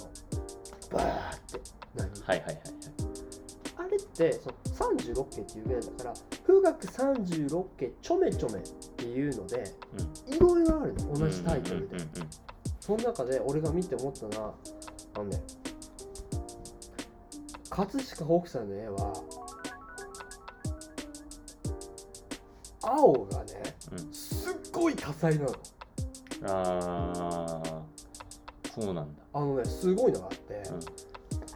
[0.92, 1.60] バーって
[1.96, 2.62] 何、はいはいはい
[3.76, 4.56] あれってその
[5.16, 6.14] 36家っていうぐらいだから
[6.46, 8.62] 富岳36家ちょめちょめっ
[8.96, 9.64] ていうので
[10.28, 11.14] いろいろあるの。
[11.14, 11.98] 同じタイトルで、
[12.80, 14.54] その中で俺が見て思ったのは
[15.16, 15.42] あのね
[17.70, 19.14] 葛飾北斎の絵は
[22.84, 23.73] 青がねうん
[24.12, 25.52] すっごい多彩なの。
[26.46, 27.82] ああ
[28.74, 29.24] そうなんだ。
[29.34, 30.64] あのねすごいのがあって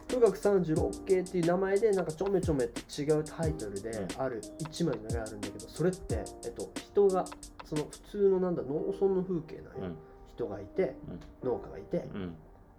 [0.08, 4.22] 富岳36系っていう名前でなんかちょめちょめって違うタイトルでうん。
[4.22, 7.24] ある一枚の絵があるんだけどそれって、えっと、人が
[7.64, 9.96] その普通のなんだ農村の風景なん
[10.28, 10.96] 人がいて
[11.44, 12.34] 農家がいてうん。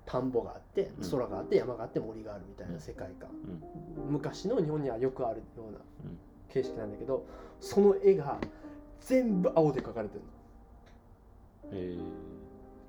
[0.05, 1.11] 田んぼがあってうん。
[1.11, 3.29] 空があって山があって森があるみたいな世界観、
[4.09, 6.17] 昔の日本にはよくあるようなうん。
[6.51, 7.27] 形式なんだけど
[7.59, 8.39] その絵が
[9.01, 11.77] 全部青で描かれてるの。
[11.77, 11.97] へ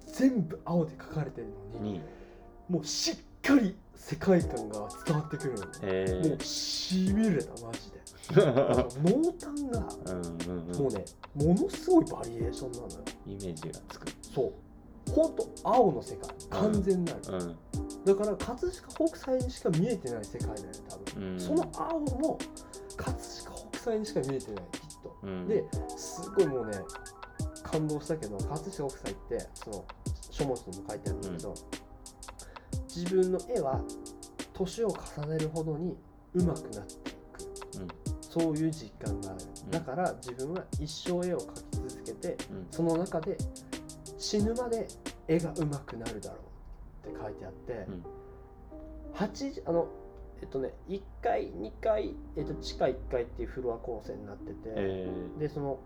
[0.07, 2.01] 全部青で描かれてるのにえに。
[2.69, 5.67] もうしっかり世界観が伝わってくるの。
[5.83, 8.01] へもうしびれたマジで。
[8.31, 10.69] 濃淡がうんうん。
[10.69, 11.05] うんもうね
[11.35, 12.91] ものすごいバリエーションなのよ。
[13.27, 14.07] イメージがつく。
[14.35, 14.53] そう。
[15.11, 16.31] ほんと青の世界。
[16.51, 17.57] 完全なる、うん。
[18.05, 20.59] だから葛飾北斎にしか見えてない世界だよ
[20.89, 21.41] 多分、うん。
[21.41, 22.39] その青も
[22.97, 24.65] 葛飾北斎にしか見えてない
[25.03, 25.17] と。
[25.23, 25.49] うん。
[25.49, 25.65] で
[25.97, 26.79] すごいもうね
[27.63, 29.85] 感動したけど葛飾北斎ってその
[30.31, 31.55] 書物にも書いてあるんだけど、
[32.95, 33.81] 自分の絵は
[34.53, 35.97] 年を重ねるほどに
[36.35, 37.89] 上手くなっていく、うん。
[38.21, 39.71] そういう実感がある、うん。
[39.71, 42.67] だから自分は一生絵を描き続けてうん。
[42.71, 43.37] その中で
[44.19, 44.87] 死ぬまで
[45.29, 46.37] 絵が上手くなるだろ
[47.05, 48.05] うって書いてあって、うん。
[49.15, 49.89] 80あの
[50.43, 55.79] えっとね1階2階、えっと、地下1階っていうフロア構成になってて、へでその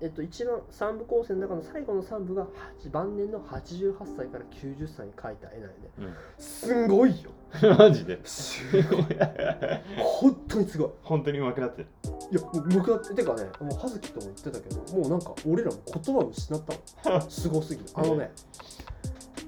[0.00, 2.46] えっと一番3部構成の中の最後の3部が
[2.84, 5.74] 8晩年の88歳から90歳に描いた絵なんよね。
[5.98, 6.14] えうん。
[6.36, 7.30] すんごいよ。
[7.78, 8.20] マジで？
[8.24, 9.04] すごい。
[9.96, 10.90] 本当にすごい。
[11.02, 11.88] 本当に上手くなってる？
[12.30, 16.62] いやもう向かっててかねもう葉月とも言ってたけどもうなんか俺らも言葉を失っ
[17.02, 17.20] たの。
[17.30, 18.32] すごすぎるあのね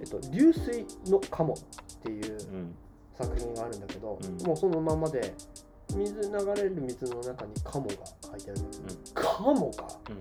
[0.00, 1.56] えっと「流水の鴨」っ
[2.02, 2.74] ていううん
[3.18, 4.46] 作品があるんだけど、うん。
[4.46, 5.34] もうそのままで
[5.94, 7.94] 水流れる水の中に鴨が
[8.30, 8.60] 書いてある。
[8.60, 8.70] ん。
[8.70, 9.84] だけど、鴨が？
[10.10, 10.20] うん。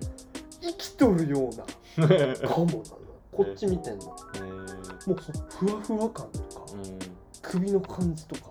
[0.61, 2.83] 生きとるようなうんへ鴨なの。
[3.31, 4.15] こっち見てんの。
[4.35, 4.41] え
[5.09, 6.99] もうそのふわふわ感とか、うん。
[7.41, 8.41] 首の感じとか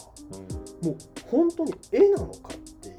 [0.82, 0.88] うん。
[0.88, 0.96] もう
[1.28, 2.96] 本当に絵なのかっていう。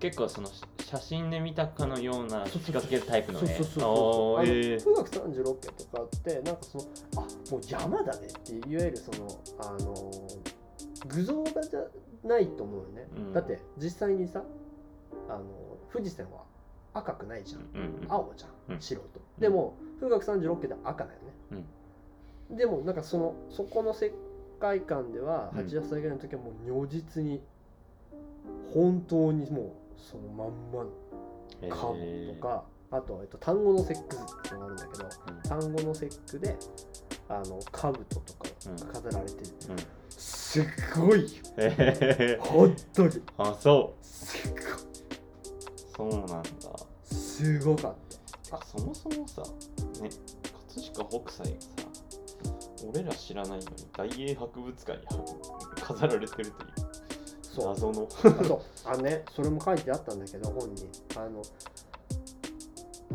[0.00, 0.48] 結構その
[0.92, 6.84] 写真で見たかのようなそうそう近づけるタイプの絵そうそうそうえ富岳36家とかってなんかその
[7.16, 7.20] あ
[7.50, 10.12] もう山だねっていわゆるそのあの
[11.06, 11.80] 具象画じゃ
[12.28, 13.32] ないと思うよね、うん。
[13.32, 14.42] だって実際にさ
[15.30, 15.44] あの
[15.90, 16.42] 富士山は
[16.92, 17.60] 赤くないじゃん。
[17.62, 18.06] ーうんうん。
[18.08, 18.80] 青じゃん、うん。
[18.80, 19.20] 白と。
[19.38, 21.18] でも富岳36家で赤だよ
[21.52, 21.64] ね、
[22.50, 24.12] でもなんかそのそこの世
[24.60, 25.58] 界観ではうん。
[25.60, 27.40] 88歳ぐらいの時はもう如実に
[28.74, 30.90] 本当にもうそのまんまの
[31.70, 31.94] カモ
[32.34, 35.42] とか、あと,、えっと単語の節句図っていうのがあるんだけどうん。
[35.42, 36.56] 単語の節句で
[37.28, 38.48] あの兜とか
[38.84, 39.76] が飾られてる、うん。
[40.10, 40.64] すっ
[40.96, 41.28] ごいよ。
[41.58, 42.40] へー。
[42.40, 43.22] 本当に。
[43.38, 44.04] あそう。
[44.04, 44.52] すっ
[45.96, 46.34] そうなんだ。
[46.34, 47.94] ごいすごかっ
[48.50, 48.56] た。
[48.56, 49.42] あそもそもさ
[50.02, 50.10] ね
[50.74, 51.68] 葛飾北斎がさ
[52.86, 55.06] 俺ら知らないのに大英博物館に
[55.80, 56.81] 飾られてるという
[57.52, 57.66] そう。
[57.66, 58.08] 謎の。
[58.24, 60.88] あとあのねそれも書いてあったんだけど本に。
[61.16, 61.42] あの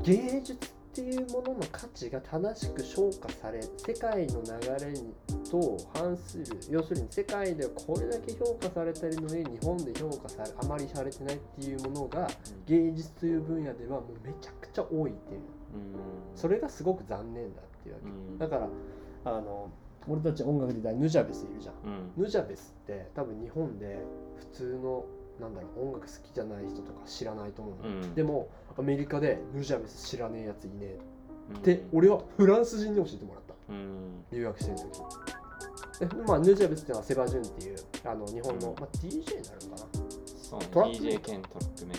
[0.03, 0.57] 芸術っ
[0.93, 5.13] ていうものの価値が正しく評価され世界の流れに
[5.49, 6.45] と反する。
[6.69, 12.27] 要するに世界ではこれだけ評価されてるのに日本で評価されあまりされてないっていうものが
[12.65, 15.39] 芸術という分野ではもうめちゃくちゃ多いっていう。
[15.39, 15.47] うん。
[16.35, 18.07] それがすごく残念だっていうわけ。
[18.07, 18.37] うん。
[18.37, 18.69] だから
[19.25, 19.69] あの
[20.07, 21.75] 俺たち音楽で言ったらヌジャベスいるじゃん。
[21.85, 22.23] うん。
[22.23, 23.99] ヌジャベスって多分日本で
[24.37, 25.05] 普通の
[25.39, 28.15] なんだろう音楽好きじゃない人とか知らないと思うの、うん。
[28.15, 30.99] でもアメリカでヌジャベス知らねえやついねえ
[31.51, 31.57] うん。
[31.57, 33.53] って俺はフランス人に教えてもらった。
[33.69, 34.23] うん。
[34.31, 35.05] 留学してる時に。
[35.99, 38.75] でまあヌジャベスっていうのはセバジュンっていうあの日本の、うん。
[38.79, 39.87] まあ、DJ になるのかな。
[40.41, 40.67] そうね。
[40.71, 41.95] トラック？DJ 兼トラックメ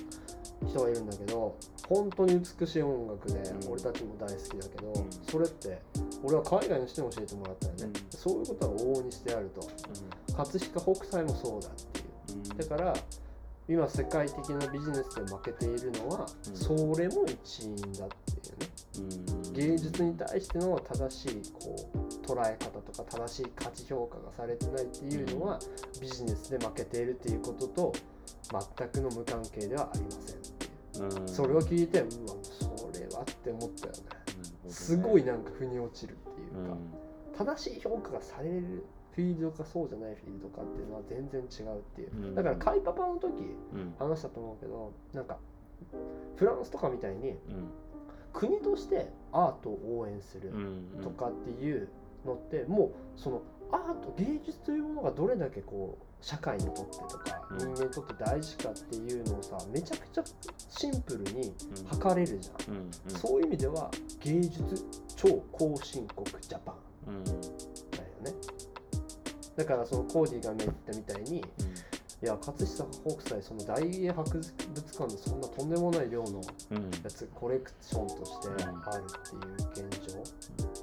[0.68, 1.56] 人がいるんだけど
[1.88, 3.72] 本当に美しい音楽で、うん。
[3.72, 5.10] 俺たちも大好きだけど、うん。
[5.30, 5.80] それって
[6.22, 7.92] 俺は海外の人に教えてもらったよね、うん。
[8.10, 9.60] そういうことは往々にしてあると。
[9.62, 12.38] ー葛飾北斎もそうだっていう。
[12.50, 12.56] うん。
[12.56, 12.94] だから
[13.68, 16.56] 今世界的なビジネスで負けているのは、うん。
[16.56, 18.68] それも一因だっていうね。
[19.44, 19.52] うん。
[19.52, 25.60] 芸術に対しての正しいこう捉え方とか正しい価値評価がされてないっていうのは、
[26.00, 27.92] ビジネスで負けているっていうことと
[28.76, 31.20] 全くの無関係ではありませんっていう。
[31.20, 31.28] うん。
[31.28, 32.08] それを聞いてうわ
[32.42, 34.17] それはって思ったよね
[34.68, 37.56] ねすごいなんか腑に落ちるっていううか、ん。
[37.56, 42.34] 正しい評価がされるフィールドかそうじゃないフィールドかっていうのは全然違うっていう、うん。
[42.34, 43.32] だからカイパパの時
[43.74, 43.94] うん。
[43.98, 45.38] 話したと思うけどなんか
[46.36, 47.36] フランスとかみたいにうん。
[48.32, 51.02] 国としてアートを応援するうん。
[51.02, 51.88] とかっていう
[52.24, 57.58] のってもうそのアート芸術というものがどれだけこう社会にとってとかうん。
[57.58, 60.24] 人間にとって大事かっていうのをさめちゃくちゃ
[60.68, 61.86] シンプルにうん。
[61.86, 62.74] 測れるじゃん。
[62.74, 63.18] うんうん。
[63.18, 63.90] そういう意味では
[64.20, 64.62] 芸術
[65.16, 66.74] 超後進国ジャパン
[67.08, 67.24] うん。
[67.24, 67.34] だよ
[68.24, 68.34] ね。
[69.56, 71.38] だからそのコーディが言ったみたいに
[72.20, 72.84] いや葛飾
[73.16, 76.40] 北斎その大英博物館でそんなとんでもない量の
[76.70, 76.90] うん。
[77.02, 80.22] やつコレクションとしてあるっていう現状、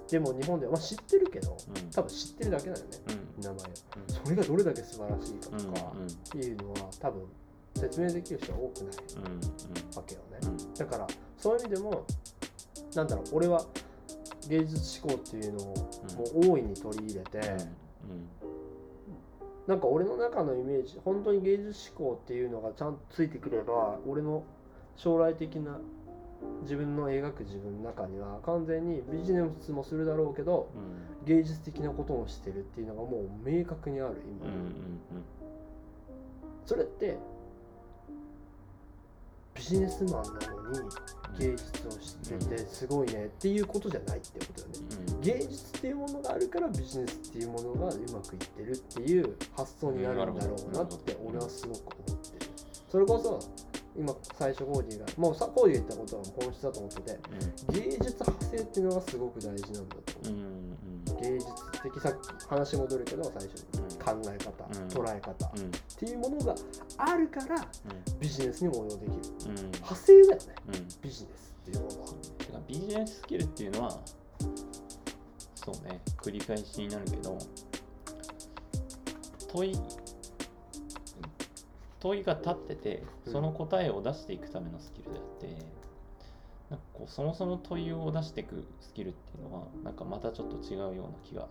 [0.10, 1.90] でも日本では、まあ、知ってるけどうん。
[1.92, 2.84] 多分知ってるだけだよね。
[3.10, 3.60] うん名前を
[4.08, 7.24] それがどれだけ素晴らしいかうんとかっていうのは多分
[7.76, 10.40] 説明できる人は多くないうんわけよね。
[10.44, 12.06] うんだからそういう意味でも
[12.96, 13.66] なんだろう俺は
[14.50, 17.40] 芸術思考っていうのをもう大いに取り入れて、
[19.68, 24.44] なんか俺の中のイメージ本当に芸術思考っていうのがちゃんとついてくれば俺の
[24.96, 25.80] 将来的な
[26.64, 31.26] 自分の描く自分の中には完全にビジネスもするだろうけどうん。
[31.26, 34.72] 芸術的なこともしてるっていうのがもう明確にある今、うんうん
[36.66, 37.16] それって
[39.54, 40.90] ビジネスマンなのに
[41.40, 44.74] 芸術を知っててすごいねっていうことじゃないってことよね。
[45.14, 45.22] うん。
[45.22, 52.52] 芸術っていうものがあるからビジネスっていうものがうまくいってるっていう発想になるんだろうなって俺はすごく思ってる。
[52.90, 53.40] それこそ
[53.98, 57.20] 今最初コーディがもうさコーディが言ったことは本質だと思ってて
[57.72, 60.30] 芸術派生っていうのがすごく大事なんだと。
[60.30, 60.40] 思う、うん。
[60.40, 61.22] うん。
[61.22, 61.52] 芸術
[61.84, 64.88] 的さっき話戻るけど最初に考え方、うん。
[64.88, 65.72] 捉え方っうん。
[65.72, 66.56] ていうものが
[66.98, 67.68] あるから
[68.20, 69.14] ビジネスにも応用できる。
[69.46, 69.60] うん。
[69.60, 70.74] うん派生だよねうん。
[71.02, 72.08] ビジネスっていうものは。
[72.38, 74.00] てかビジネススキルっていうのは
[75.56, 77.38] そうね繰り返しになるけど
[79.52, 79.76] 問い
[82.06, 83.34] 問いが立っててうん。
[83.34, 85.48] その答えを出していくためのスキルであって、
[86.70, 91.48] なんかこうそもそも問いを出していくスキルっていうのはなんかまたちょっと違うような気が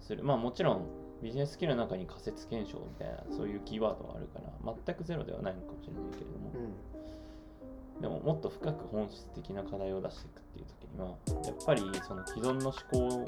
[0.00, 0.24] する。
[0.24, 0.86] まあもちろん
[1.22, 8.00] ビジネススキルの中に仮説検証みたいなそういうキーワードはあるから全くゼロではないのかもしれないけれども、うん。
[8.00, 11.08] でももっと深く本質的な課題を出していくっていう時には
[11.44, 13.24] やっぱりその既存の思考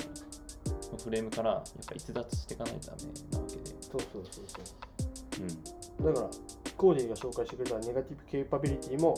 [0.93, 3.03] のフレームからやっぱ逸脱していかないとダメ
[3.33, 5.45] なわけで、そうそうそうそう。
[5.45, 5.47] う
[5.79, 6.31] んだから
[6.77, 9.15] コーディが紹介してくれたネガティブケイパビリティも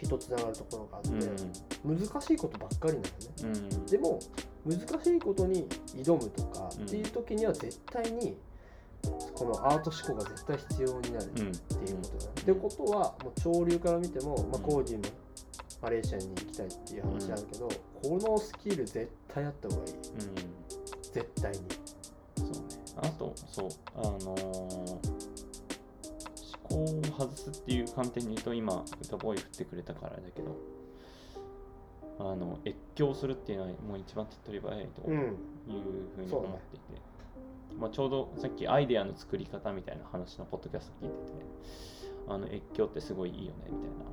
[0.00, 1.10] 一つながるところがあって、
[1.84, 3.08] 難しいことばっかりなのね
[3.42, 3.86] うんうん。
[3.86, 4.20] でも
[4.66, 5.66] 難しいことに
[5.96, 6.84] 挑むとかうん。
[6.84, 8.36] っていう時には絶対に
[9.34, 11.48] このアート思考が絶対必要になるってうん。
[11.48, 12.32] いうことだね。
[12.40, 14.62] ってことはもう潮流から見ても、まあ、うん。
[14.62, 15.04] コーディも
[15.82, 17.68] マレーシアに行きたいっていう話あるけど、
[18.02, 19.94] このスキル絶対あった方がいい。
[21.12, 21.58] 絶対に。
[22.36, 22.56] そうね。
[22.96, 23.68] あとそう。
[23.96, 25.33] あのー
[26.76, 30.56] を外すっていう観点で言うと今歌ボーイ振ってくれたからだけど
[32.18, 35.28] あの越境するっていうのはもう一番手っ取り早いとうん、いう
[36.16, 37.00] ふうに思っていて、
[37.78, 41.32] まあ、ちょうどさっきアイデアの作り方みたいな話のポッドキャスト聞いてて
[42.28, 44.04] あの越境ってすごいいいよねみたいな。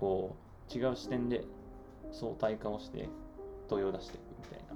[0.00, 0.34] こ
[0.68, 1.44] う違う視点で
[2.10, 3.08] 相対化をして
[3.68, 4.74] 問いを出していくみたいな。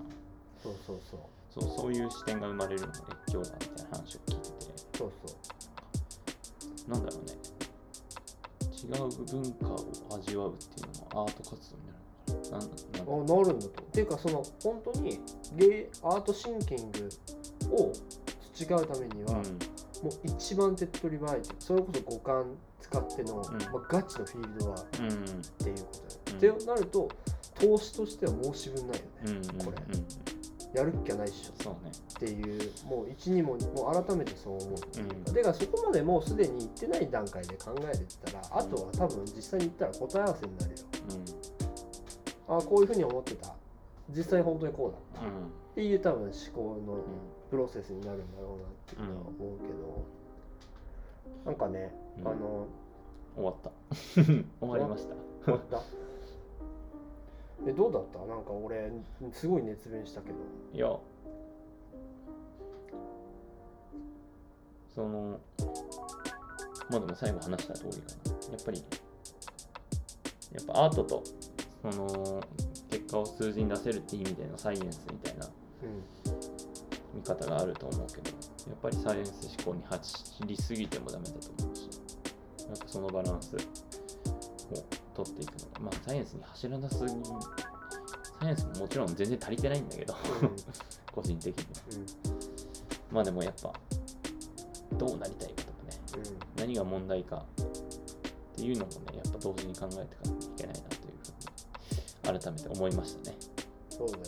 [0.63, 1.21] そうそうそう。
[1.51, 4.99] そうそういう視点が生まれるのが越境だみたいな話を聞いてて。
[4.99, 5.37] そうそう
[6.89, 7.35] なんだろうね。
[8.77, 13.17] 違う文化を味わうっていうのもアート活動になるのかな。
[13.17, 13.83] なんなるんだと。
[13.83, 15.21] っていうかその本当に
[15.57, 17.09] ゲイアートシンキング
[17.73, 17.93] を
[18.55, 19.43] 培うためには、もう
[20.25, 23.37] 一番手っ取り早いそれこそ五感使っての、ん。
[23.37, 25.07] まあ、ガチのフィールドはっうん。
[25.07, 26.55] うんていうことだよ。
[26.55, 26.57] うん。
[26.57, 27.09] ってなると
[27.61, 30.07] 投資としては申し分ないよね、うんうんこれうん
[30.75, 31.63] やるっきゃないっしょ。
[31.63, 31.91] そうね。
[31.91, 34.75] っていうもう一にももう改めてそう思う。
[34.75, 35.25] っていうん。
[35.25, 40.79] だからそこまでもうすでに行ってない段階で考えてたらあとは多分実際に行ったら答え合わせになるよ。
[42.49, 43.55] あこういうふうに思ってた。
[44.11, 45.35] 実際本当にこうだった、うん。
[45.35, 46.97] うんっていう多分思考の
[47.51, 50.05] プロセスになるんだろうなっていうのは思うけど、
[51.45, 52.29] なんかね、うん。
[52.29, 52.67] あの
[53.37, 53.71] 終わった？
[54.25, 55.15] 終わりました。
[55.45, 55.83] 終わった
[57.65, 58.19] えどうだった？
[58.27, 58.91] なんか俺
[59.33, 60.35] すごい熱弁したけど。
[60.75, 60.97] いや。
[64.95, 65.39] その
[66.91, 68.53] まあでも最後話した通りかな。
[68.53, 68.85] やっぱり
[70.53, 71.23] やっぱアートと
[71.83, 72.43] その
[72.91, 75.49] 結果を数字に出せるっていう意味でのサイエンスみたいなう
[75.87, 76.03] ん。
[77.15, 78.31] 見方があると思うけど
[78.69, 80.15] やっぱりサイエンス思考に走
[80.47, 81.89] りすぎてもダメだと思うし
[82.69, 83.59] やっぱそのバランスを
[85.17, 87.05] 取っていくのがまあサイエンスに走らなす。
[87.05, 87.11] ぎ
[88.41, 90.15] サイエンスももちろん全然足りてないんだけど
[91.13, 91.81] 個人的には。
[93.11, 93.73] まあでもやっぱ
[94.99, 96.01] どうなりたいかとかね。
[96.17, 96.39] うん。
[96.61, 101.13] 何が問題かっていうのもねやっぱ同時に考えていかなきゃいけないなという
[102.25, 103.37] ふうに改めて思いましたね。
[103.89, 104.27] そうだよね。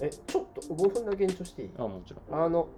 [0.00, 1.68] うえちょっと5分だけ延長していい？
[1.68, 2.42] んあもちろん。
[2.44, 2.68] あの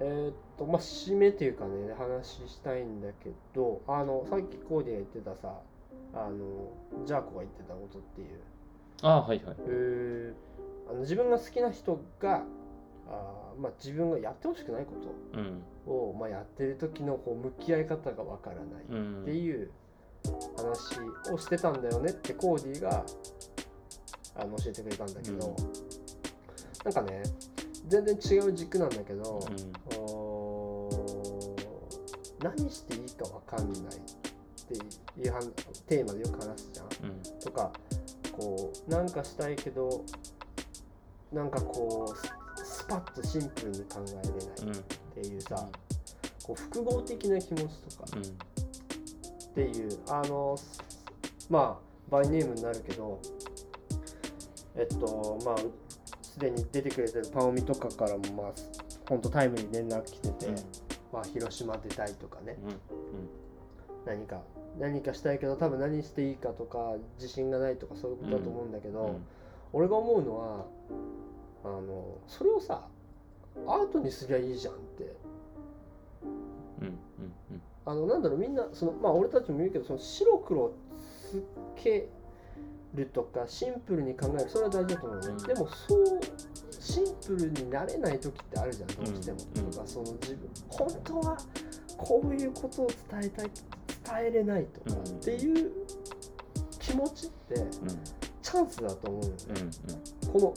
[0.00, 5.60] えーっとまあ締めっていうかね話したいんだけどあのさっきコーディが言ってたさ
[6.16, 8.40] あのジャーコが言ってたことっていう。
[9.02, 9.56] あはいはい。
[9.66, 10.90] えー。
[10.90, 12.42] あの自分が好きな人が
[13.08, 14.92] あー、まあ、自分がやってほしくないこ
[15.32, 15.62] うん。
[15.84, 19.70] とを、まあ、やってる時のこう向き合い方がわからないうんっていう
[20.56, 21.00] 話
[21.32, 23.04] をしてたんだよねってコーディが
[24.36, 25.56] あの教えてくれたんだけど、うん。
[26.84, 27.22] なんかね
[27.88, 29.72] 全然違う軸なんだけど、うん。
[32.42, 33.82] 何していいかわかんない
[34.64, 35.50] っていう話
[35.86, 36.86] テーマでよく話すじゃん。
[36.86, 37.40] うん。
[37.40, 37.70] とか
[38.32, 40.04] こうなんかしたいけど
[41.32, 42.16] なんかこう
[42.58, 44.82] ススパッとシンプルに考えれないっ
[45.14, 45.68] ていうさ、
[46.42, 48.22] こう複合的な気持ちとかうん。
[48.22, 48.26] っ
[49.54, 50.56] ていうあの
[51.50, 53.20] まあバイネームになるけど
[54.76, 55.56] えっとまあ
[56.22, 58.52] すでに出てくれてるパオミとかからもまあ
[59.08, 60.54] ほんとタイムに連絡来てて、うん。
[61.12, 62.56] まあ広島出たいとかね。
[62.64, 63.43] うん
[64.06, 64.42] 何か
[64.78, 69.24] 何かしたいけど多分何していいかとか自信がないとかそういうことだと思うんだけど、うん。
[69.72, 70.66] 俺が思うのは
[71.64, 72.86] あのそれをさ
[73.66, 75.16] アートにすりゃいいじゃんって。
[76.80, 76.94] うんうん
[77.86, 80.72] あのなんだろうみんなそのまあ俺たちも言うけどその白黒
[81.30, 81.44] つ
[81.76, 82.08] け
[82.94, 85.36] るとかシンプルに考えるそれは大事だと思うね、うん。
[85.36, 86.20] でもそう
[86.70, 89.70] シンプルになれない時ってあるじゃんどうしても、うん。
[89.70, 91.36] とかその自分本当は
[91.96, 93.50] こういうことを伝えたい
[94.20, 95.72] 伝えれないとかうんっていう
[96.78, 97.70] 気持ちってうん
[98.42, 99.36] チャンスだと思うのね、
[100.26, 100.54] うんこの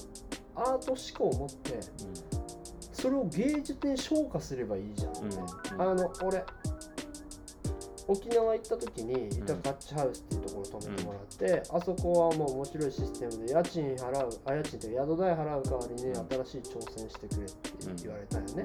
[0.56, 1.80] アート思考を持って
[2.92, 5.12] それを芸術に昇華すればいいじゃん。
[5.12, 5.20] って、
[5.76, 5.82] うん。
[5.82, 6.44] あの俺
[8.08, 18.64] 沖縄行った時にイタカッチハウスっていうところ泊めてもらって、あそこはもう面白いシステムで家賃払うあ家賃って宿代払う代わりに新しい挑戦してくれって言われたよね、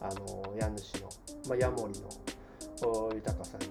[0.00, 1.08] あの家主の、
[1.48, 2.08] まあ、ヤモリの
[2.88, 3.66] お豊さんに。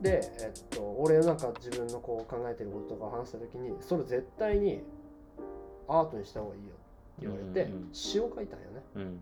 [0.00, 4.82] で、えっと、俺なんか自分のこう考えてることとかを話した時にそれ絶対に
[5.86, 8.82] アートにした方がいいよって言われて、うんうん詩を書いたんよね。
[8.96, 9.02] うん。
[9.02, 9.20] うん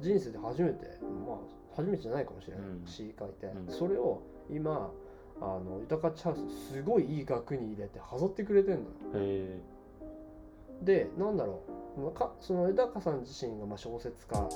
[0.00, 0.86] 人生で初めて
[1.26, 1.36] まあ
[1.74, 2.86] 初めてじゃないかもしれない、うん。
[2.86, 3.72] 詩書いて、うん。
[3.72, 4.92] それを今
[5.40, 8.86] あの豊かチハウスすごいいい額に入れて飾ってくれてんのよ。
[9.14, 9.60] へ
[10.82, 11.62] でなんだろ
[11.96, 12.00] う。
[12.00, 14.44] まあかその豊さん自身がまあ小説家、うん。
[14.44, 14.48] あ、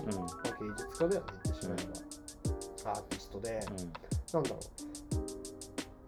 [0.60, 3.60] 芸術家だよね言ってしまえば、アーティストで、
[4.32, 4.60] なんだろう。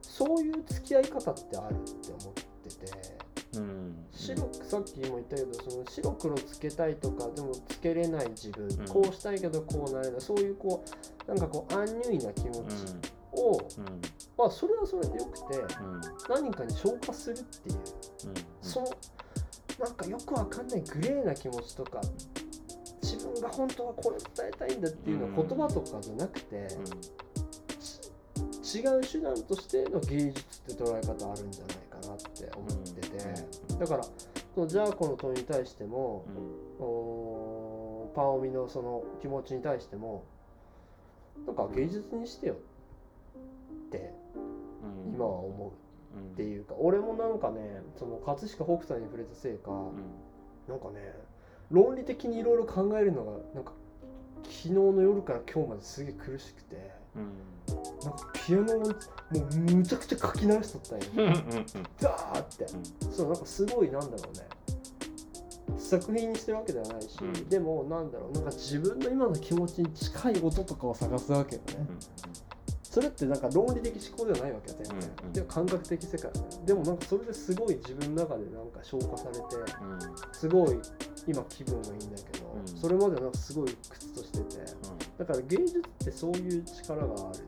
[0.03, 3.59] そういう付き合い方ってあるって思ってて。
[3.59, 3.63] うん。
[3.63, 8.89] うん白くさっきも言ったけどその白黒つけたいとかでもつけれない自分、ん。
[8.89, 10.21] こうしたいけどこうなれない。
[10.21, 10.85] そういうこ
[11.27, 12.59] うなんかこうアンニュイな気持ち
[13.33, 14.01] を、うん。
[14.39, 16.01] まあそれはそれでよくてうん。
[16.29, 17.79] 何かに消化するっていう。
[18.63, 18.87] その
[19.79, 22.01] なんかよくわかんないグレーな気持ちとか
[23.03, 26.57] 自分が本当はこれ伝えたいんだっていうのは言葉とかじゃなくて、
[28.75, 30.41] 違う手段としての芸術
[30.73, 33.19] って捉え方あるんじゃないかなって思ってて、
[33.79, 34.05] だから
[34.55, 36.25] そのジャーコの問いに対しても、
[36.79, 40.25] おーパオミのその気持ちに対しても
[41.47, 44.13] なんか芸術にしてよって
[45.13, 45.64] 今は思う
[46.35, 49.71] っていうか俺もなんかねその葛飾北斎に触れたせいか、
[50.69, 51.15] なんかね
[51.71, 53.73] 論理的にいろいろ考えるのがなんか
[54.43, 61.33] 昨日の夜から今日まですげえ苦しくてなんかピアノをもうむちゃくちゃ書き直しとったんよ。
[62.01, 62.67] ダーって。
[63.11, 64.47] そうなんかすごいなんだろうね。
[65.79, 67.49] 作品にしてるわけではないし、うん。
[67.49, 71.87] でもなんだろうなんか自分の今の気持ちに近い音とかを探すわけよね、
[72.95, 75.33] それってなんか論理的思考ではないわけよ全然、うんうん。
[75.33, 76.31] でも感覚的世界
[76.65, 79.41] でもなんかそれですごい自分の中でなんか消化されて
[80.31, 80.79] すごい
[81.27, 82.67] 今気分がいいんだけど、うん。
[82.69, 84.65] それまではなんかすごい鬱としてて
[85.19, 87.45] だから芸術ってそういう力がある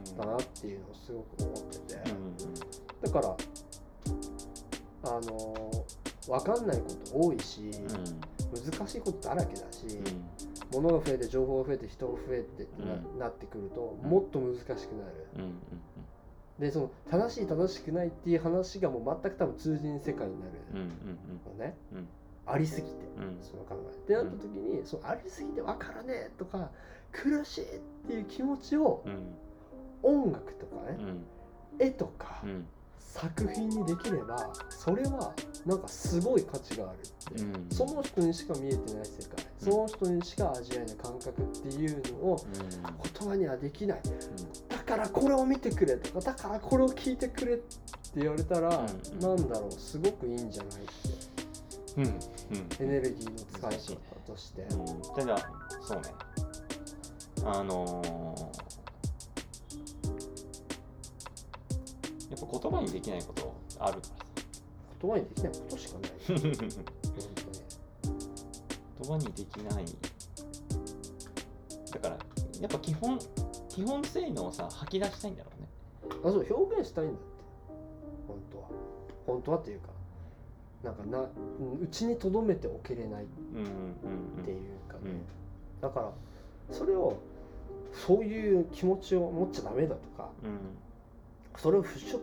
[0.00, 2.02] んだなっていうのをすごく思ってて、
[3.02, 3.36] だから
[5.04, 5.84] あの
[6.26, 7.70] 分かんないこと多いし、
[8.52, 10.00] 難しいことだらけだし、
[10.72, 12.82] 物が増えて情報が増えて人が増えてって
[13.18, 14.84] な,、ってくるともっと難しくなる、
[16.58, 20.52] でその正しい正しくないっていう話がもう全く多分通じん世界になる。
[21.58, 21.76] のね、
[22.46, 22.94] ありすぎて、
[23.42, 23.94] その考え。
[23.94, 26.70] ってなった時に、そのありすぎて分からねえとか
[27.12, 29.04] 苦しいっていう気持ちを、
[30.02, 30.98] 音楽とかね、
[31.78, 32.42] 絵とか、
[33.18, 35.32] 作品にできればそれは
[35.64, 36.98] なんかすごい価値がある。
[36.98, 37.02] っ
[37.34, 42.46] て、うん、その人にしか見えてない世界、うん、その人にしか味わえない感覚っていうのを
[43.18, 47.64] 言葉にはできない、うん、だからこれを見てくれとかだからこれを聞いてくれって
[48.16, 50.82] 言われたら、うん、なんだろうすごくいいんじゃない？
[50.82, 50.92] って、
[51.96, 52.86] うん。
[52.86, 54.66] エネルギーの使い方として。
[55.16, 55.38] ただ
[55.80, 56.14] そうね。
[57.44, 58.75] あのー
[62.30, 64.12] やっぱ言葉にできないことあるからさ。
[65.00, 66.10] 言葉にできないことしかない。
[68.98, 69.84] 言葉にできない。
[71.92, 72.18] だから
[72.60, 73.18] やっぱ基本
[73.68, 75.68] 基本性能をさ吐き出したいんだろうね。
[76.24, 77.26] あそう表現したいんだって。
[78.26, 78.64] 本当は。
[79.26, 79.88] 本当はっていうか
[80.82, 83.26] なんかなうちにとどめておけれないっ
[84.44, 85.20] ていうかね、
[85.80, 86.12] だから
[86.70, 87.16] それを
[87.92, 90.58] そういう気持ちを持っちゃダメだとか、うん
[91.58, 92.20] それを払拭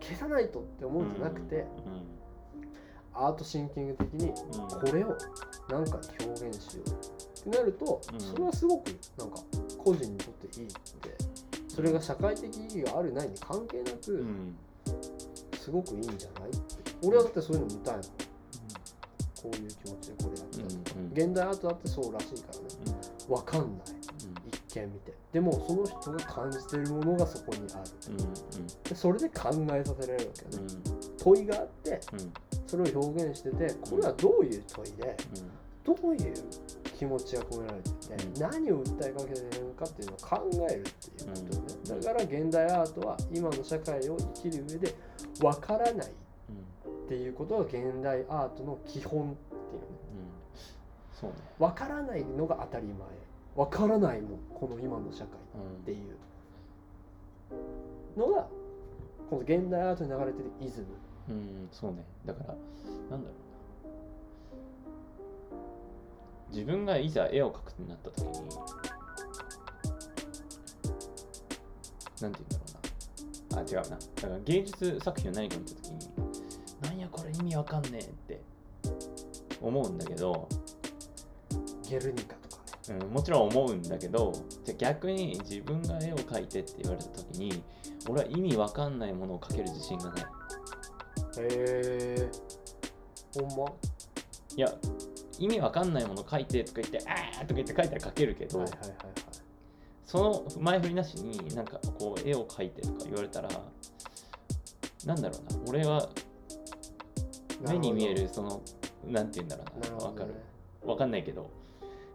[0.00, 1.66] 消さないとって思うんじゃなくて、
[3.12, 5.16] アートシンキング的にこれを
[5.68, 8.88] 何かに表現しようってなると、それはすごく
[9.18, 9.36] なんか
[9.78, 10.78] 個人にとっていいって
[11.68, 14.24] それが社会的意義があるないに関係なく、
[15.58, 16.90] すごくいいんじゃないって。
[17.02, 22.66] 俺はだってそういうの見たいの、こういう気持ちでこれやったとか、現代アートだってそうらしいからね、
[23.28, 23.99] 分かんない
[24.78, 25.12] 見見て。
[25.32, 28.34] でもその人が感じてるものがそこにある、うんうん、
[28.84, 32.00] でそれで考えさせられるわけね、うん、問いがあって、
[32.66, 35.16] それを表現しててこれはどういう問いで、
[35.84, 36.34] どういう
[36.98, 41.34] 気持ちが込められてて、何を訴えかけてるのかっていうのを考えるっていうこ
[41.86, 44.94] とね、だから現代アートは今の社会を生きる上で
[45.42, 49.86] わからないっていうことが現代アートの基本っていうね、
[51.18, 51.36] そうね。
[51.58, 52.96] 分からないのが当たり前
[53.56, 56.16] わからないもんこの今の社会っていう。
[58.16, 58.46] のが
[59.28, 60.86] この現代アートに流れてるイズム。
[61.28, 62.04] うんそうね。
[62.24, 62.54] だから
[63.10, 63.36] なんだろう。
[63.36, 63.50] な
[66.50, 68.48] 自分がいざ絵を描くってなった時になんて
[72.20, 72.62] 言うんだろ
[73.52, 73.60] うな。
[73.60, 73.82] あ違うな。
[73.82, 75.98] だから芸術作品を何か見た時に
[76.82, 78.40] なんやこれ意味わかんねえって
[79.60, 80.48] 思うんだけど
[81.88, 82.39] ゲルニカ
[82.88, 84.32] うん、もちろん思うんだけど
[84.64, 87.62] じゃ逆に自分が絵を描いてって言われた時に
[88.08, 90.22] 俺は意味わかんないものを描ける自信がない。
[90.22, 90.26] へ
[91.40, 92.30] え。
[93.34, 93.72] ほんま？
[94.56, 94.74] いや
[95.38, 98.98] 意味わかんないもの描いてとか言ってあーとか言って描いたら描けるけど、はいはいはいはい、
[100.06, 103.48] その前振りなしになんかこう絵を描いてとか言われたら
[105.06, 106.08] なんだろうな俺は
[107.68, 108.60] 目に見えるその
[109.06, 110.34] なんて言うんだろうなわ、ね、かる。
[110.84, 111.48] わかんないけど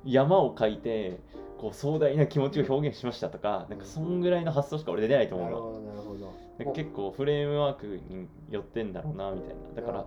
[0.05, 1.19] 山を描いて
[1.57, 5.93] こう壮大な気持ちを表現しましたとか、なんかそんぐらいの発想しか俺出ないと思うの。
[5.93, 9.81] なるほど結構フレームワークに寄ってんだろうなみたいな。
[9.81, 10.05] だから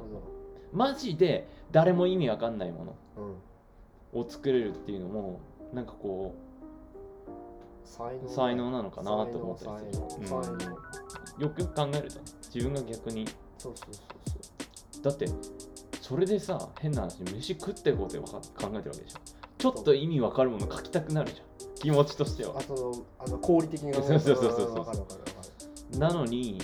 [0.73, 2.97] マジで誰も意味わかんないも
[4.15, 5.41] のを作れるっていうのも
[5.73, 8.29] なんかこう才能。
[8.29, 10.27] 才能なのかなと思ったりする、
[11.37, 12.20] うん、よく考えると
[12.55, 13.27] 自分が逆に。
[13.59, 15.03] そうそうそうそう。
[15.03, 15.27] だって
[16.01, 21.74] それでさ変な話飯食っていこうって考えてるわけでしょちょっと意味わかるもの書きたくなるじゃん。
[21.74, 22.55] 気持ちとしては。
[22.59, 23.93] あとあの合理的に。
[23.94, 24.47] そうそうそうそう。
[24.94, 25.06] そ
[25.97, 26.59] うなのに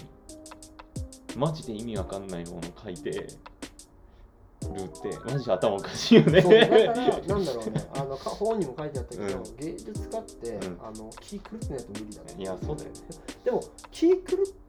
[1.37, 6.43] マジで意味わかんないもの書いてるってマジ頭おかしいよね。
[6.43, 7.91] そうだからなんだろうね。
[7.97, 12.35] あの本にも書いてあったけど、うん、芸術家って、うん、あの気狂ってないと無理だね。
[12.39, 12.97] いやそうだよね。
[13.45, 14.19] でも気狂っ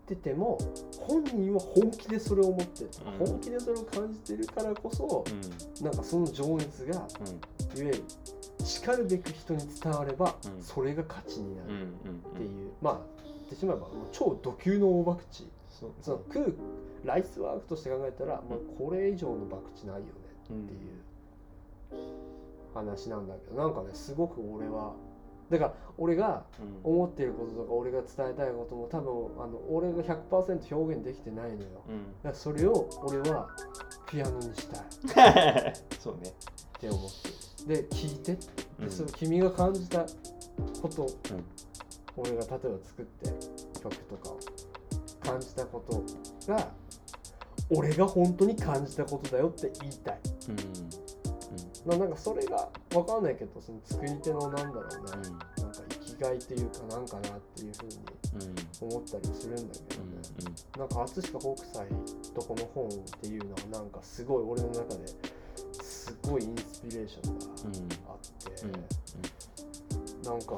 [0.05, 0.57] てても
[0.99, 7.07] 本人は本気でそれを思ってる、うん、本気でそれを感じてるからこそ、うん、なんかその情熱が、いわ
[7.75, 8.03] ゆる
[8.63, 11.87] しかるべく人に伝われば、それが価値になる。
[11.87, 15.55] っていう、まあ言ってしまえば超ド級の大博打。
[15.69, 16.55] そその食う
[17.03, 20.11] ライスワークとして考えたら、まあ、これ以上の博打ないよね
[20.43, 21.05] っていう
[22.73, 24.93] 話なんだけどなんかねすごく俺は
[25.49, 26.43] だから俺が
[26.83, 31.83] 思っていることとか俺が伝えたいことも多分あの俺が100%表現できてないのよ、
[32.23, 33.47] うん、それを俺は
[34.07, 35.73] ピアノにしたい。
[35.99, 36.29] そうね。
[36.29, 37.29] って思って。
[37.67, 38.33] るで聞いて。
[38.33, 38.91] って、うん。
[38.91, 40.05] その君が感じた
[40.81, 41.07] こと、
[42.15, 43.29] 俺が例えば作って
[43.81, 44.39] 曲とかを
[45.21, 46.03] 感じたこと
[46.51, 46.71] が
[47.69, 50.19] 俺が本当に感じたことだよって言いたい。
[50.49, 51.04] うん
[51.85, 55.21] ななんかそれが分かんないけどその作り手のなんだろうね、うん。
[55.21, 55.45] なんか
[55.89, 57.99] 生きがいというかなんかなっていうふうに
[58.35, 58.89] うん。
[58.89, 61.87] 思ったりするんだけどね、うんなんか葛飾北斎
[62.33, 62.91] とこの本っ
[63.21, 65.07] ていうのはなんかすごい俺の中で
[65.81, 68.17] すごいインスピレーションがあっ
[68.53, 70.55] て、なんか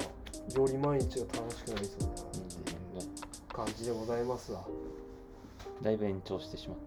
[0.56, 4.64] より毎日が楽しくなりそうだなっていう感じでございますわ。
[5.82, 6.78] だいぶ延長してしまっ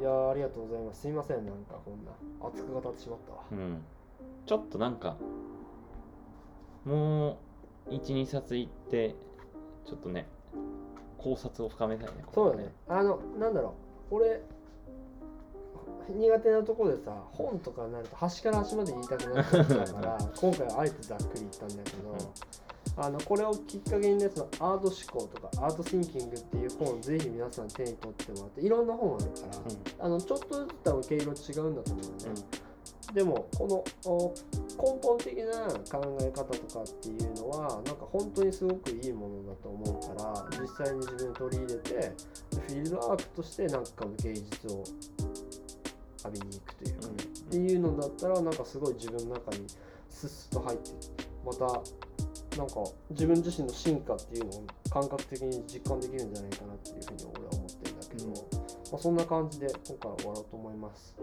[0.00, 1.02] いやーありがとうございます。
[1.02, 2.12] すいませんなんかこんな
[2.48, 3.38] 熱く語ってしまったわ。
[3.48, 3.82] たうん。
[4.46, 5.16] ちょっとなんか
[6.84, 7.38] も
[7.86, 9.14] う12冊いって
[9.86, 10.26] ちょっとね
[11.18, 12.72] 考察を深めたいねここそうだね。
[12.88, 13.74] あのなんだろ
[14.10, 14.16] う。
[14.16, 14.42] 俺
[16.08, 22.16] 苦手なところでさ本とかになると端から端まで言いたくなっちゃうから 今回はあえてざっくり言ったんだけど、
[22.96, 29.30] あのこれをきっかけにねそのアート思考とかアートシンキングっていう本をぜひ皆さん手に取ってもらっていろんな本あるか
[29.98, 32.42] ら、あのちょっとずつ多分毛色違うんだと思うね、
[33.14, 34.34] でもこのお
[34.78, 42.12] 根本的な考え方とかっていうのはなんか本当にすごくいいものだと思うから実際に自分で取り入れて
[42.50, 44.84] フィールドアークとしてなんかの芸術を
[46.24, 47.10] 浴びに行くというか、っ
[47.50, 49.66] ていうのだったらなんかすごい自分の中に
[50.08, 50.90] スッスッと入って
[51.44, 51.80] また
[52.56, 52.74] なんか
[53.10, 58.38] 自分自身の進化っていうのを感覚的に実感できるんじゃないかなっていうふうに俺は思ってるんだけど、うんま
[58.94, 61.16] あ、そんな感じで今回は終わろうと思います。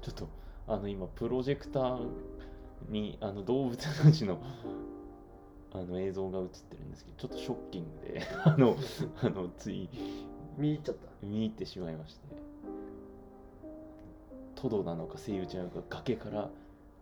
[0.00, 0.28] ちょっと
[0.68, 2.06] あの今プロジェクター
[2.88, 4.38] にあの動物たちの
[5.72, 8.76] あの映像が映ってるんですけどちょっとショッキングで あの
[9.20, 9.88] あのつい
[10.56, 11.08] 見入っちゃった。
[11.22, 12.20] 見入ってしまいまして
[14.54, 16.50] トドなのかセイウチなのか崖から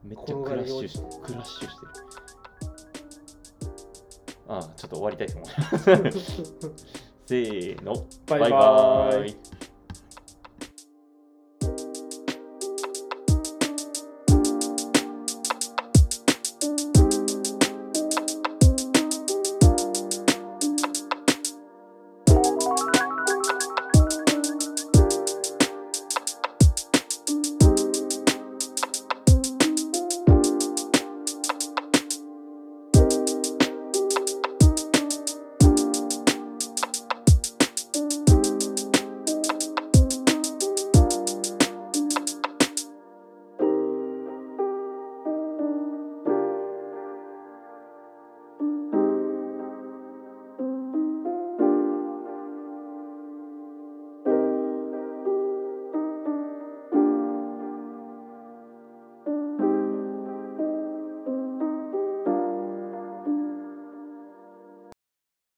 [0.07, 1.93] めっちゃクラッシュしてクラッシュしてる。
[4.49, 5.85] ああちょっと終わりたいと思います
[7.27, 8.07] せーの。
[8.27, 9.31] バイバーイ。
[9.31, 9.37] イ